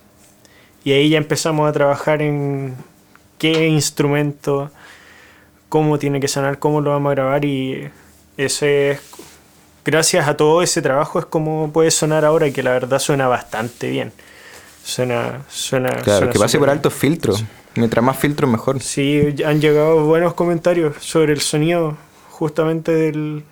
Y 0.85 0.93
ahí 0.93 1.11
ya 1.11 1.19
empezamos 1.19 1.69
a 1.69 1.73
trabajar 1.73 2.23
en 2.23 2.75
qué 3.39 3.69
instrumento, 3.69 4.71
cómo 5.69 5.99
tiene 5.99 6.21
que 6.21 6.29
sonar, 6.29 6.59
cómo 6.59 6.81
lo 6.81 6.91
vamos 6.91 7.11
a 7.11 7.15
grabar 7.15 7.45
y 7.45 7.89
ese 8.37 8.93
es 8.93 9.01
gracias 9.85 10.29
a 10.29 10.37
todo 10.37 10.63
ese 10.63 10.83
trabajo 10.83 11.19
es 11.19 11.27
como 11.27 11.73
puede 11.73 11.91
sonar 11.91 12.25
ahora 12.25 12.47
y 12.47 12.53
que 12.53 12.63
la 12.63 12.73
verdad 12.73 12.99
suena 12.99 13.29
bastante 13.29 13.91
bien. 13.91 14.13
Suena, 14.85 15.43
suena. 15.49 15.91
Claro, 16.03 16.31
que 16.31 16.39
pase 16.39 16.59
por 16.59 16.69
altos 16.69 16.93
filtros. 16.93 17.45
Mientras 17.77 18.05
más 18.05 18.19
filtros, 18.19 18.51
mejor. 18.51 18.83
Sí, 18.83 19.35
han 19.47 19.61
llegado 19.61 20.05
buenos 20.05 20.35
comentarios 20.35 20.97
sobre 20.99 21.33
el 21.33 21.41
sonido 21.41 21.97
justamente 22.31 22.93
del, 22.93 23.45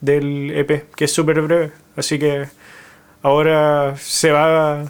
del 0.00 0.50
EP, 0.56 0.90
que 0.96 1.04
es 1.04 1.12
súper 1.12 1.42
breve. 1.42 1.72
Así 1.96 2.18
que 2.18 2.46
ahora 3.22 3.96
se 3.96 4.30
va, 4.30 4.84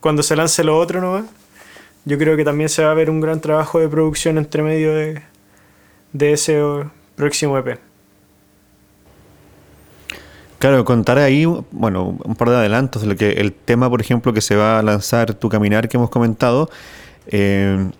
cuando 0.00 0.22
se 0.22 0.36
lance 0.36 0.64
lo 0.64 0.78
otro 0.78 1.00
¿no? 1.00 1.26
yo 2.04 2.18
creo 2.18 2.36
que 2.36 2.44
también 2.44 2.68
se 2.68 2.82
va 2.84 2.90
a 2.90 2.94
ver 2.94 3.10
un 3.10 3.20
gran 3.20 3.40
trabajo 3.40 3.78
de 3.78 3.88
producción 3.88 4.38
entre 4.38 4.62
medio 4.62 4.94
de, 4.94 5.22
de 6.12 6.32
ese 6.32 6.60
próximo 7.14 7.56
EP. 7.58 7.78
Claro, 10.58 10.84
contar 10.84 11.18
ahí, 11.18 11.44
bueno, 11.72 12.16
un 12.24 12.36
par 12.36 12.50
de 12.50 12.56
adelantos 12.56 13.02
de 13.02 13.08
lo 13.08 13.16
que 13.16 13.32
el 13.32 13.52
tema, 13.52 13.90
por 13.90 14.00
ejemplo, 14.00 14.32
que 14.32 14.40
se 14.40 14.54
va 14.54 14.78
a 14.78 14.82
lanzar 14.82 15.34
Tu 15.34 15.48
Caminar 15.48 15.88
que 15.88 15.96
hemos 15.96 16.10
comentado. 16.10 16.70
Eh, 17.26 17.90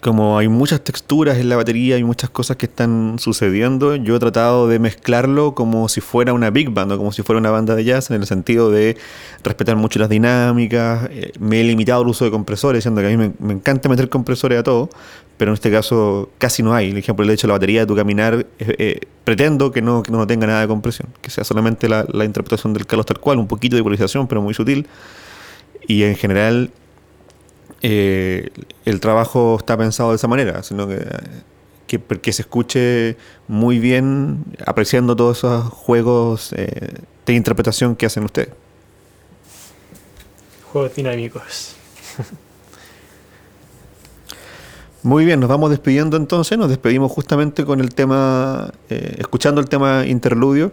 como 0.00 0.38
hay 0.38 0.48
muchas 0.48 0.82
texturas 0.82 1.38
en 1.38 1.48
la 1.48 1.56
batería 1.56 1.98
y 1.98 2.04
muchas 2.04 2.30
cosas 2.30 2.56
que 2.56 2.66
están 2.66 3.18
sucediendo, 3.18 3.96
yo 3.96 4.16
he 4.16 4.18
tratado 4.18 4.68
de 4.68 4.78
mezclarlo 4.78 5.54
como 5.54 5.88
si 5.88 6.00
fuera 6.00 6.32
una 6.32 6.50
big 6.50 6.70
band 6.70 6.92
o 6.92 6.98
como 6.98 7.12
si 7.12 7.22
fuera 7.22 7.38
una 7.38 7.50
banda 7.50 7.74
de 7.74 7.84
jazz, 7.84 8.10
en 8.10 8.16
el 8.20 8.26
sentido 8.26 8.70
de 8.70 8.96
respetar 9.42 9.76
mucho 9.76 9.98
las 9.98 10.08
dinámicas. 10.08 11.08
Eh, 11.10 11.32
me 11.40 11.60
he 11.60 11.64
limitado 11.64 12.02
al 12.02 12.08
uso 12.08 12.24
de 12.24 12.30
compresores, 12.30 12.84
siendo 12.84 13.00
que 13.00 13.12
a 13.12 13.16
mí 13.16 13.32
me, 13.38 13.52
encanta 13.52 13.88
meter 13.88 14.08
compresores 14.08 14.58
a 14.58 14.62
todo, 14.62 14.90
pero 15.36 15.50
en 15.50 15.54
este 15.54 15.70
caso 15.70 16.30
casi 16.38 16.62
no 16.62 16.74
hay. 16.74 16.90
Por 16.90 16.98
ejemplo, 16.98 17.24
el 17.24 17.30
hecho 17.30 17.46
de 17.46 17.48
la 17.48 17.54
batería 17.54 17.80
de 17.80 17.86
tu 17.86 17.96
caminar, 17.96 18.34
eh, 18.34 18.46
eh, 18.78 19.00
pretendo 19.24 19.72
que 19.72 19.82
no, 19.82 20.02
que 20.02 20.12
no 20.12 20.26
tenga 20.26 20.46
nada 20.46 20.60
de 20.60 20.68
compresión, 20.68 21.08
que 21.20 21.30
sea 21.30 21.44
solamente 21.44 21.88
la, 21.88 22.04
interpretación 22.24 22.74
del 22.74 22.86
Carlos 22.86 23.06
tal 23.06 23.18
cual, 23.18 23.38
un 23.38 23.48
poquito 23.48 23.76
de 23.76 23.80
ecualización, 23.80 24.28
pero 24.28 24.42
muy 24.42 24.54
sutil. 24.54 24.86
Y 25.86 26.04
en 26.04 26.14
general 26.14 26.70
eh, 27.82 28.50
el 28.84 29.00
trabajo 29.00 29.56
está 29.58 29.76
pensado 29.76 30.10
de 30.10 30.16
esa 30.16 30.28
manera, 30.28 30.62
sino 30.62 30.86
que, 30.86 31.98
que, 31.98 32.32
se 32.32 32.42
escuche 32.42 33.16
muy 33.48 33.78
bien 33.78 34.44
apreciando 34.66 35.16
todos 35.16 35.38
esos 35.38 35.64
juegos 35.64 36.52
eh, 36.52 36.94
de 37.26 37.32
interpretación 37.32 37.96
que 37.96 38.06
hacen 38.06 38.24
ustedes. 38.24 38.50
Juegos 40.72 40.94
dinámicos. 40.94 41.74
Muy 45.02 45.24
bien, 45.24 45.40
nos 45.40 45.48
vamos 45.48 45.70
despidiendo 45.70 46.18
entonces, 46.18 46.58
nos 46.58 46.68
despedimos 46.68 47.10
justamente 47.10 47.64
con 47.64 47.80
el 47.80 47.94
tema, 47.94 48.70
eh, 48.90 49.16
escuchando 49.18 49.60
el 49.60 49.68
tema 49.68 50.04
interludio. 50.06 50.72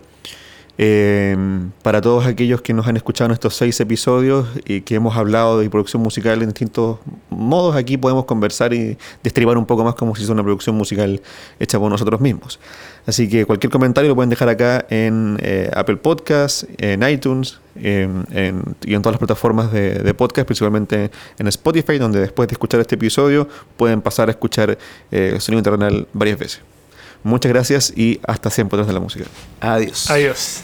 Em, 0.80 1.72
para 1.82 2.02
todos 2.02 2.28
aquellos 2.28 2.62
que 2.62 2.72
nos 2.72 2.86
han 2.86 2.98
escuchado 2.98 3.30
en 3.30 3.34
estos 3.34 3.56
seis 3.56 3.80
episodios 3.80 4.48
y 4.64 4.82
que 4.82 4.94
hemos 4.94 5.18
hablado 5.18 5.60
de 5.60 5.68
producción 5.72 6.04
musical 6.04 6.40
en 6.44 6.50
distintos 6.50 7.00
modos, 7.32 7.76
aquí 7.76 7.98
podemos 7.98 8.26
conversar 8.26 8.76
y 8.76 8.96
destribar 9.24 9.58
un 9.58 9.66
poco 9.66 9.84
más 9.84 9.96
cómo 9.96 10.16
se 10.16 10.22
hizo 10.22 10.34
una 10.34 10.44
producción 10.44 10.76
musical 10.76 11.20
hecha 11.60 11.80
por 11.80 11.90
nosotros 11.90 12.22
mismos. 12.22 12.60
Así 13.08 13.28
que 13.28 13.46
cualquier 13.46 13.72
comentario 13.72 14.10
lo 14.10 14.16
pueden 14.16 14.30
dejar 14.30 14.50
acá 14.50 14.86
en 14.90 15.40
eh, 15.42 15.72
Apple 15.74 15.98
Podcasts, 15.98 16.68
en 16.78 17.02
iTunes 17.10 17.60
em, 17.76 18.24
y 18.86 18.94
en 18.94 19.02
todas 19.02 19.14
las 19.14 19.20
plataformas 19.20 19.72
de, 19.72 20.14
podcast, 20.14 20.46
principalmente 20.46 21.10
en 21.40 21.48
Spotify, 21.48 21.98
donde 21.98 22.20
después 22.20 22.48
de 22.50 22.54
escuchar 22.54 22.82
este 22.82 22.96
episodio 22.96 23.48
pueden 23.78 24.02
pasar 24.02 24.28
a 24.28 24.32
escuchar 24.32 24.78
eh, 25.12 25.32
el 25.34 25.42
sonido 25.42 25.60
internacional 25.60 26.08
varias 26.14 26.38
veces. 26.38 26.77
Muchas 27.24 27.52
gracias 27.52 27.94
y 27.96 28.20
hasta 28.28 28.50
siempre 28.50 28.78
tras 28.78 28.88
de 28.88 28.94
la 28.94 29.00
música. 29.00 29.26
Adiós. 29.60 30.10
Adiós. 30.10 30.62